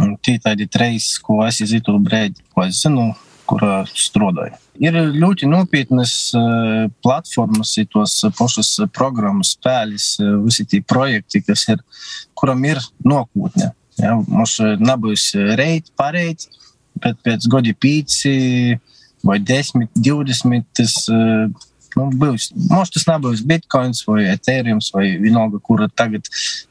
Un 0.01 0.15
tie 0.23 0.37
tādi 0.41 0.67
trīs, 0.71 1.17
ko 1.21 1.41
es 1.45 1.59
izjūtu 1.63 1.97
brīdi, 2.05 2.41
ko 2.55 2.63
es 2.65 2.79
zinu, 2.81 3.11
kur 3.49 3.63
strādāju. 3.91 4.55
Ir 4.81 4.95
ļoti 5.13 5.49
nopietnas 5.51 6.13
uh, 6.37 6.87
platformas, 7.03 7.75
tos 7.91 8.15
pašas 8.37 8.71
programmas, 8.95 9.51
spēles, 9.57 10.13
uh, 10.23 10.37
visi 10.45 10.65
tie 10.65 10.79
projekti, 10.81 11.43
kas 11.45 11.67
ir, 11.73 11.83
kuram 12.37 12.63
ir 12.65 12.79
nākotne. 13.03 13.73
Ja, 13.99 14.15
mums 14.15 14.55
nebūs 14.81 15.27
reiti, 15.59 15.91
pareiti, 15.99 16.47
bet 17.03 17.19
pēc 17.25 17.45
gadi 17.51 17.75
pīci 17.75 18.33
vai 19.23 19.39
10, 19.39 19.87
20. 19.95 20.65
Tas, 20.77 20.95
nu, 21.97 22.07
būs. 22.23 22.51
Mums 22.69 22.93
tas 22.93 23.07
nebūs 23.09 23.43
bitkoins 23.47 24.03
vai 24.07 24.25
ethereum 24.31 24.81
vai 24.95 25.07
vienalga, 25.21 25.61
kura 25.63 25.89
tagad 25.89 26.27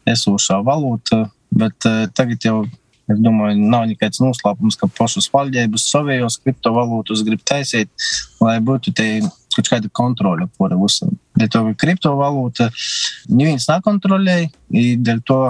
esošā 0.09 0.61
valūta, 0.67 1.27
bet 1.51 1.91
uh, 1.91 2.07
tagad 2.15 2.47
jau. 2.47 2.61
Es 3.11 3.19
domāju, 3.19 3.57
nav 3.67 3.89
nekāds 3.91 4.21
noslēpums, 4.23 4.77
ka 4.79 4.87
pašas 4.95 5.25
valdības 5.33 5.83
savējos 5.91 6.37
kriptovalūtus 6.45 7.25
grib 7.27 7.41
taisīt, 7.43 7.91
lai 8.39 8.61
būtu 8.63 8.93
kaut 9.57 9.67
kāda 9.67 9.91
kontrole 9.91 10.47
par 10.55 10.77
visam. 10.79 11.17
Dēļ 11.35 11.51
to, 11.51 11.63
ka 11.73 11.81
kriptovalūta 11.83 12.69
neviens 13.27 13.67
nekontrolēja, 13.67 14.53
dēļ 14.71 15.25
to 15.27 15.41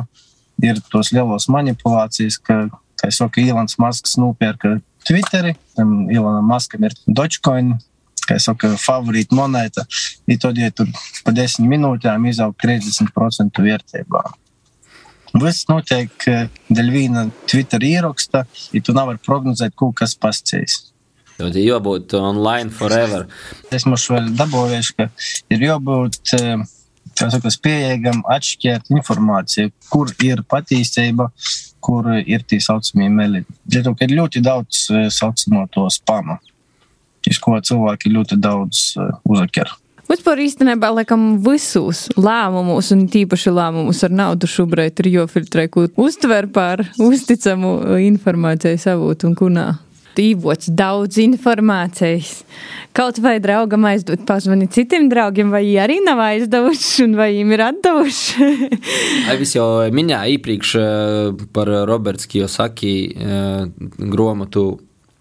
ir 0.65 0.81
tos 0.93 1.13
lielos 1.13 1.51
manipulācijas, 1.53 2.39
ka, 2.41 2.63
kā 3.01 3.13
saka, 3.13 3.45
Ilans 3.45 3.77
Masks 3.81 4.17
nopērka 4.21 4.79
Twitteri, 5.07 5.55
tam 5.77 6.11
Ilonam 6.13 6.51
Maskam 6.51 6.85
ir 6.87 6.95
Dogecoin, 7.07 7.75
kā 8.27 8.37
jau 8.37 8.51
saka, 8.51 8.75
favorīta 8.81 9.37
monēta. 9.37 9.87
I 10.31 10.37
tad, 10.41 10.61
ja 10.61 10.71
tur 10.75 10.91
pa 11.25 11.35
desmit 11.35 11.71
minūtēm 11.73 12.29
izaug 12.31 12.55
30% 12.63 13.65
vērtībā. 13.65 14.23
Viss 15.41 15.69
notiek 15.71 16.25
dēļ 16.27 16.89
viena 16.91 17.29
Twitter 17.51 17.83
ieraksta, 17.87 18.45
ja 18.75 18.83
tu 18.83 18.95
nevari 18.97 19.21
prognozēt, 19.23 19.77
ko 19.79 19.93
kas 19.97 20.17
pascīs. 20.19 20.81
Tad 21.41 21.57
ir 21.57 21.71
jābūt 21.71 22.13
online 22.19 22.75
forever. 22.75 23.29
Es 23.73 23.87
mums 23.89 24.05
vēl 24.11 24.33
dabūju, 24.37 24.81
ka 24.99 25.07
ir 25.55 25.63
jābūt 25.71 26.35
saka, 26.35 27.53
pieejamam 27.65 28.21
atšķirt 28.35 28.91
informāciju, 28.93 29.73
kur 29.93 30.11
ir 30.25 30.43
patīcība, 30.51 31.31
kur 31.81 32.09
ir 32.21 32.45
tie 32.47 32.61
saucamie 32.62 33.11
meli. 33.12 33.45
Lietu, 33.73 33.95
ir 34.05 34.16
ļoti 34.16 34.43
daudz 34.45 34.87
saucamo 35.16 35.66
to 35.75 35.87
spama, 35.93 36.38
iz 37.29 37.40
ko 37.43 37.59
cilvēki 37.59 38.12
ļoti 38.14 38.40
daudz 38.40 38.90
uzakar. 39.25 39.73
Vispār 40.11 40.40
īstenībā, 40.43 40.88
laikam, 40.90 41.37
visus 41.45 42.09
lēmumus, 42.19 42.88
un 42.97 43.05
tīpaši 43.12 43.53
lēmumus 43.55 44.01
ar 44.03 44.11
naudu 44.11 44.49
šobrīd 44.51 45.05
ir 45.05 45.09
jāfiltrē, 45.12 45.69
ko 45.71 45.85
uztver 46.03 46.49
par 46.51 46.83
uzticamu 46.99 47.77
informāciju 48.09 48.81
savūt 48.83 49.29
un 49.29 49.37
kunā. 49.38 49.69
Tīvots 50.21 50.69
daudz 50.77 51.17
informācijas. 51.23 52.43
Kaut 52.97 53.21
vai 53.25 53.39
draugam 53.41 53.87
aizdot 53.89 54.27
pazvani 54.29 54.67
citiem 54.69 55.07
draugiem, 55.09 55.49
vai 55.55 55.63
arī 55.81 55.97
nav 56.05 56.21
aizdevuši, 56.27 57.07
un 57.07 57.15
vai 57.17 57.31
viņiem 57.31 57.55
ir 57.57 57.63
atdevuši. 57.65 58.49
Aivis 59.33 59.55
jau 59.57 59.69
minēja 59.97 60.35
iepriekš 60.35 60.75
par 61.57 61.71
Roberts 61.89 62.29
Kiyosaki 62.29 62.93
grāmatu. 64.13 64.67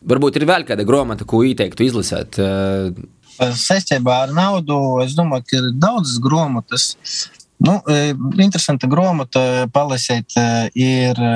Varbūt 0.10 0.42
ir 0.42 0.48
vēl 0.50 0.68
kāda 0.68 0.84
grāmata, 0.88 1.28
ko 1.30 1.46
ieteiktu 1.48 1.88
izlasīt. 1.88 2.42
Saistībā 3.40 4.24
ar 4.26 4.36
naudu 4.36 5.00
es 5.06 5.16
domāju, 5.16 5.48
ka 5.48 5.62
ir 5.62 5.72
daudzas 5.80 6.20
grāmatas. 6.24 6.92
Nu, 7.64 7.80
interesanta 8.36 8.88
grāmata 8.92 9.68
palasīt 9.72 10.36
ir 10.76 11.28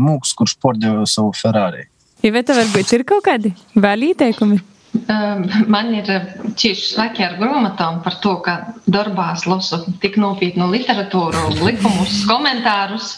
Mūks, 0.00 0.36
kurš 0.38 0.56
pārdeva 0.62 1.04
savu 1.08 1.36
Ferrari. 1.36 1.90
Iveta, 2.26 2.52
varbūt 2.52 2.90
ir 2.92 3.06
kaut 3.08 3.24
kādi 3.24 3.54
vēl 3.80 4.10
ieteikumi? 4.10 4.58
Man 5.70 5.92
ir 5.94 6.08
tieši 6.58 6.88
slēgti 6.94 7.22
ar 7.22 7.36
grāmatām 7.38 8.00
par 8.04 8.16
to, 8.24 8.34
ka 8.44 8.56
darbā 8.90 9.30
lasu 9.46 9.78
tik 10.02 10.18
nopietnu 10.20 10.66
literatūru, 10.72 11.44
likumus, 11.62 12.18
komentārus. 12.28 13.14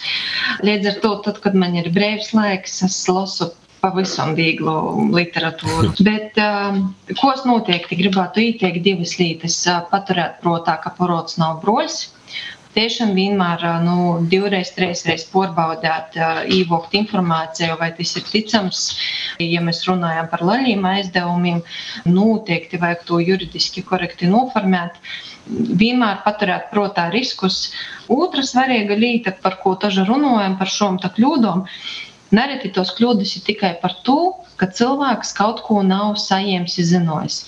Līdz 0.62 0.92
ar 0.92 1.00
to, 1.04 1.12
tad, 1.26 1.40
kad 1.44 1.56
man 1.58 1.74
ir 1.80 1.88
brīvs 1.94 2.30
laiks, 2.36 2.82
es 2.86 3.00
lasu 3.08 3.50
pavisam 3.82 4.36
vieglu 4.38 5.08
literatūru. 5.16 5.94
Bet, 6.08 6.38
ko 7.18 7.32
es 7.32 7.46
noteikti 7.48 7.98
gribētu 8.04 8.44
ieteikt, 8.44 8.84
divas 8.84 9.16
lietas. 9.18 9.58
Paturēt 9.90 10.38
prātā, 10.44 10.76
ka 10.84 10.94
porots 11.00 11.40
nav 11.42 11.62
broļs 11.64 12.04
tiešām 12.76 13.12
vienmēr 13.16 13.64
nu, 13.84 13.96
divreiz, 14.32 14.72
trīsreiz 14.76 15.24
pārbaudīt, 15.32 16.16
ievākt 16.56 16.94
informāciju, 16.98 17.76
vai 17.80 17.90
tas 17.96 18.14
ir 18.18 18.28
ticams. 18.28 18.84
Ja 19.42 19.62
mēs 19.64 19.82
runājam 19.88 20.30
par 20.32 20.44
lieliem 20.46 20.84
aizdevumiem, 20.88 21.62
noteikti 22.08 22.80
vajag 22.82 23.04
to 23.08 23.20
juridiski 23.22 23.84
korekti 23.86 24.30
noformēt. 24.30 24.96
Vienmēr 25.48 26.22
paturēt 26.26 26.70
prātā 26.70 27.08
riskus. 27.12 27.72
Otra 28.12 28.44
svarīga 28.46 28.96
lieta, 28.98 29.34
par 29.42 29.58
ko 29.62 29.74
tažu 29.80 30.06
runājam, 30.08 30.56
par 30.60 30.70
šīm 30.70 31.00
kļūdām. 31.02 31.66
Nereti 32.32 32.70
tos 32.72 32.94
kļūdas 32.96 33.34
ir 33.36 33.42
tikai 33.44 33.74
par 33.82 33.98
to, 34.06 34.20
ka 34.56 34.70
cilvēks 34.72 35.34
kaut 35.36 35.60
ko 35.66 35.82
nav 35.84 36.14
saņēmis, 36.22 36.78
zinājis. 36.88 37.42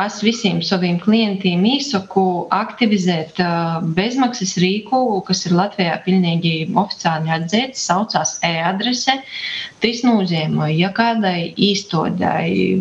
Es 0.00 0.20
visiem 0.24 0.60
saviem 0.64 0.98
klientiem 1.02 1.64
īsaku 1.68 2.24
aktivizēt 2.54 3.40
uh, 3.44 3.80
bezmaksas 3.96 4.54
rīku, 4.62 5.00
kas 5.26 5.44
ir 5.48 5.56
Latvijā 5.58 5.98
pilnīgi 6.06 6.54
oficiāli 6.82 7.32
atzīts, 7.36 7.84
saucās 7.90 8.38
e-adrese. 8.46 9.18
Tas 9.84 10.04
nozīmē, 10.06 10.70
ja 10.76 10.92
kādai 10.96 11.52
īstodai 11.70 12.78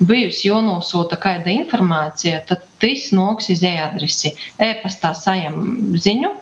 bijusi 0.00 0.50
jānosūta 0.50 1.18
kāda 1.22 1.54
informācija, 1.54 2.42
tad 2.50 2.66
tas 2.82 3.08
noks 3.16 3.48
uz 3.54 3.64
e-adresi. 3.66 4.34
E-pastā 4.62 5.14
sajam 5.16 5.96
ziņu 5.96 6.34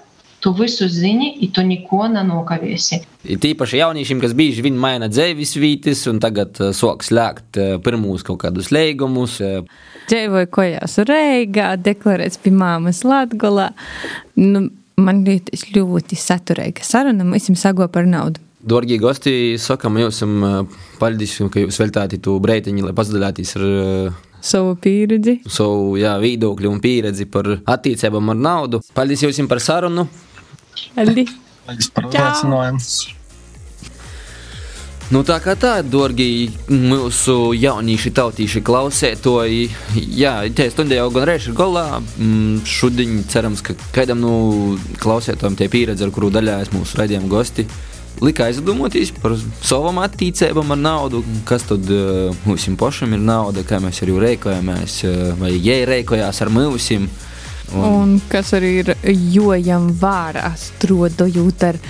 tu 0.47 0.53
visu 0.55 0.87
zini, 0.89 1.33
un 1.43 1.51
tu 1.51 1.63
neko 1.67 2.05
nenokaviesi. 2.13 3.01
Tīpaši 3.27 3.81
jauniešiem, 3.81 4.21
kas 4.23 4.35
bieži 4.39 4.63
vien 4.63 4.77
maina 4.79 5.09
dzīves 5.11 5.57
vietas 5.59 6.05
un 6.07 6.21
tagad 6.23 6.61
uh, 6.63 6.71
sāk 6.77 7.03
slēgt 7.03 7.59
uh, 7.59 7.73
pirmos 7.83 8.23
kaut 8.27 8.45
kādus 8.45 8.71
līgumus. 8.71 9.41
Uh, 9.43 9.67
Dzīvoju 10.07 10.51
kojās 10.55 10.95
Reigā, 11.09 11.73
deklarēts 11.83 12.39
pie 12.45 12.53
māmas 12.55 13.03
Latgolā. 13.03 13.73
Nu, 14.39 14.69
man 15.03 15.25
liekas 15.27 15.67
ļoti 15.75 16.19
saturīga 16.21 16.87
saruna, 16.87 17.27
mēs 17.27 17.51
jums 17.51 17.67
sago 17.67 17.89
par 17.91 18.07
naudu. 18.07 18.39
Dārgie 18.67 19.01
gosti, 19.03 19.33
sakām 19.63 19.99
jums 19.99 20.23
paldies, 21.01 21.35
ka 21.51 21.65
jūs 21.65 21.81
veltījāt 21.83 22.15
to 22.23 22.37
breitiņu, 22.43 22.87
lai 22.87 22.95
pasadalīties 22.95 23.53
ar 23.59 23.67
savu 24.47 24.79
pieredzi. 24.79 25.41
Savu 25.51 25.97
jā, 25.99 26.15
viedokli 26.23 26.71
un 26.71 26.79
pieredzi 26.83 27.27
par 27.31 27.51
attiecībām 27.59 28.31
ar 28.35 28.41
naudu. 28.47 28.83
Paldies 28.95 29.27
jums 29.27 29.43
par 29.51 29.63
sarunu! 29.63 30.07
Paldies! 30.97 31.37
Paldies 31.67 31.93
par 31.95 32.11
uzaicinājumu! 32.11 33.15
Nu, 35.07 35.21
tā 35.23 35.37
kā 35.39 35.53
tā, 35.55 35.77
dārgie 35.87 36.49
mūsu 36.67 37.53
jaunieši, 37.55 38.11
tautīši 38.17 38.63
klausētoji, 38.67 39.69
jā, 40.19 40.33
tie 40.51 40.67
stundē 40.73 40.99
jau 40.99 41.13
gan 41.15 41.29
reiz 41.31 41.47
ir 41.47 41.55
golā. 41.55 42.01
Mm, 42.19 42.65
šodien 42.67 43.21
cerams, 43.31 43.63
ka 43.63 43.77
kādam 43.95 44.19
no 44.25 44.33
nu, 44.33 44.97
klausētājiem 44.99 45.59
tie 45.61 45.69
pieredze, 45.71 46.03
ar 46.03 46.11
kuru 46.15 46.33
daļājas 46.35 46.73
mūsu 46.75 46.99
raidījuma 46.99 47.31
gosti, 47.31 47.69
lika 48.27 48.49
aizdomāties 48.51 49.15
par 49.21 49.37
savām 49.39 50.03
attīstībām 50.03 50.75
ar 50.75 50.83
naudu, 50.83 51.23
kas 51.47 51.69
tad 51.71 51.87
uh, 51.87 52.35
mums 52.49 52.67
pašam 52.81 53.15
ir 53.15 53.23
nauda, 53.23 53.63
kā 53.69 53.79
mēs 53.85 54.03
arī 54.03 54.19
rēkojamies, 54.27 54.99
uh, 55.07 55.25
vai 55.39 55.55
jē 55.55 55.85
rēkojās 55.87 56.43
ar 56.43 56.51
mums. 56.51 56.91
Un, 57.75 57.87
un 57.87 58.13
kas 58.31 58.53
arī 58.57 58.73
ir 58.83 58.93
jojam 59.33 59.89
vārā, 60.01 60.53
strodojot 60.61 61.65
ar 61.67 61.81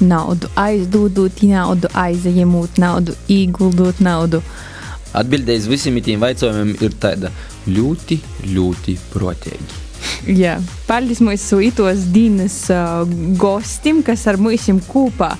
naudu, 0.00 0.48
aizdodot 0.56 1.42
naudu, 1.42 1.90
aizņemot 1.94 2.78
naudu, 2.80 3.16
ieguldot 3.28 4.00
naudu. 4.04 4.42
Atbildējis 5.18 5.68
visiem 5.68 5.98
tiem 6.04 6.24
jautājumiem 6.24 6.76
ir 6.84 6.96
tāda 7.00 7.32
ļoti, 7.68 8.20
ļoti 8.54 8.96
protīgi. 9.12 9.84
Jā, 10.42 10.58
paldies 10.86 11.20
mūsu 11.24 11.60
itos 11.64 12.06
dienas 12.14 12.56
uh, 12.72 13.02
gostim, 13.40 14.02
kas 14.06 14.26
ar 14.30 14.38
mums 14.40 14.68
kopā 14.88 15.32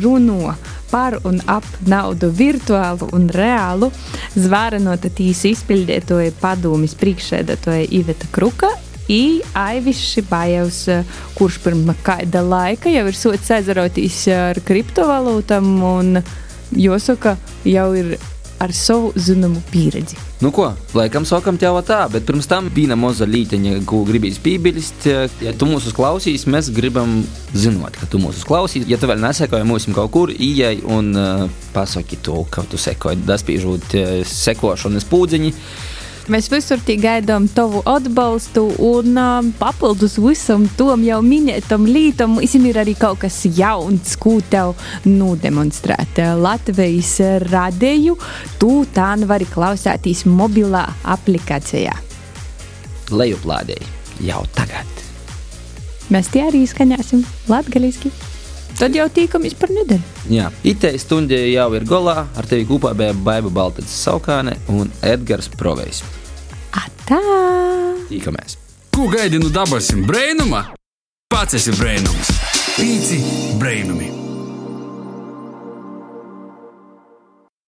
runo 0.00 0.54
par 0.90 1.20
un 1.28 1.38
ap 1.46 1.66
naudu 1.86 2.32
virtuālu 2.34 3.10
un 3.14 3.28
reālu. 3.30 3.90
Zvārenota 4.34 5.10
tīsi 5.14 5.54
izpildītoja 5.54 6.34
padomis 6.40 6.96
priekšēdētoja 6.98 7.90
Iveta 8.00 8.30
Kruka 8.34 8.72
I 9.10 9.40
Aivis 9.58 9.98
Šibājevs, 10.12 10.84
kurš 11.34 11.58
pirms 11.64 11.98
kāda 12.06 12.44
laika 12.46 12.92
jau 12.92 13.06
ir 13.10 13.16
sots 13.18 13.50
aizarotīs 13.56 14.22
ar 14.30 14.60
kriptovalūtām 14.62 15.70
un 15.82 16.20
jāsaka, 16.78 17.34
jau 17.66 17.88
ir 17.98 18.14
ar 18.60 18.72
savu 18.76 19.10
zināmu 19.16 19.62
pieredzi. 19.72 20.18
Nu 20.40 20.50
ko, 20.52 20.66
laikam 20.96 21.24
sakam 21.28 21.56
tev 21.60 21.78
tā, 21.88 22.04
bet 22.12 22.26
pirms 22.28 22.48
tam 22.48 22.68
bija 22.72 22.96
maza 22.96 23.26
līteņa, 23.28 23.80
ko 23.88 24.02
gribīs 24.08 24.38
piebilst. 24.40 25.08
Ja 25.42 25.54
tu 25.56 25.68
mūs 25.68 25.88
klausīs, 25.96 26.46
mēs 26.48 26.70
gribam 26.76 27.22
zināt, 27.56 27.96
ka 28.00 28.08
tu 28.08 28.20
mūs 28.20 28.44
klausīs. 28.48 28.86
Ja 28.88 29.00
tu 29.00 29.08
vēl 29.10 29.20
nesekoji 29.24 29.68
mums 29.68 29.88
kaut 29.96 30.12
kur, 30.12 30.32
ieej 30.32 30.84
un 30.88 31.10
uh, 31.16 31.46
pasaki 31.74 32.20
to, 32.24 32.44
ka 32.52 32.64
tu 32.68 32.80
sekoji, 32.80 33.24
daspīžot 33.28 33.96
uh, 33.96 34.12
sekošanas 34.28 35.08
pūdziņu. 35.08 35.54
Mēs 36.30 36.46
visur 36.46 36.78
gaidām 36.86 37.48
tavu 37.50 37.80
atbalstu, 37.90 38.62
un 38.86 39.16
um, 39.18 39.48
papildus 39.58 40.12
visam 40.22 40.68
tam 40.78 41.02
jau 41.02 41.18
minētam 41.26 41.88
lītam, 41.90 42.36
ir 42.38 42.76
arī 42.78 42.94
kaut 42.94 43.18
kas 43.24 43.40
jauns, 43.56 44.14
ko 44.14 44.36
tev 44.52 44.76
nodemonstrēt. 45.04 46.20
Latvijas 46.38 47.16
radēju, 47.50 48.14
tu 48.62 48.84
tā 48.94 49.16
vari 49.26 49.48
klausēties 49.50 50.22
mobilā 50.30 50.84
aplikācijā. 51.02 51.96
Lejuplādēji 53.10 53.90
jau 54.22 54.44
tagad. 54.54 54.86
Mēs 56.14 56.30
tie 56.30 56.46
arī 56.46 56.62
skaņāsim 56.62 57.26
latgaliski. 57.50 58.14
Tad 58.78 58.94
jau 58.94 59.08
tīkamies 59.10 59.58
par 59.58 59.74
nedēļu. 59.74 60.14
Jā, 60.30 60.46
itē 60.62 60.94
stundē 60.94 61.42
jau 61.50 61.66
ir 61.74 61.90
golā. 61.90 62.20
Ar 62.38 62.46
tevi 62.46 62.70
kopā 62.70 62.94
bija 62.94 63.18
Baiba 63.18 63.50
Baltacis 63.50 63.98
Saukāne 64.06 64.60
un 64.70 64.94
Edgars 65.02 65.50
Provejs. 65.58 66.04
Atā! 66.76 67.20
Tikamies! 68.08 68.56
Ko 68.94 69.08
gaidi 69.10 69.40
no 69.42 69.50
dabasim 69.54 70.06
brēnuma? 70.08 70.64
Pats 71.30 71.58
esi 71.60 71.74
brēnums! 71.78 72.32
Pīci 72.78 73.20
brēnumi! 73.60 74.29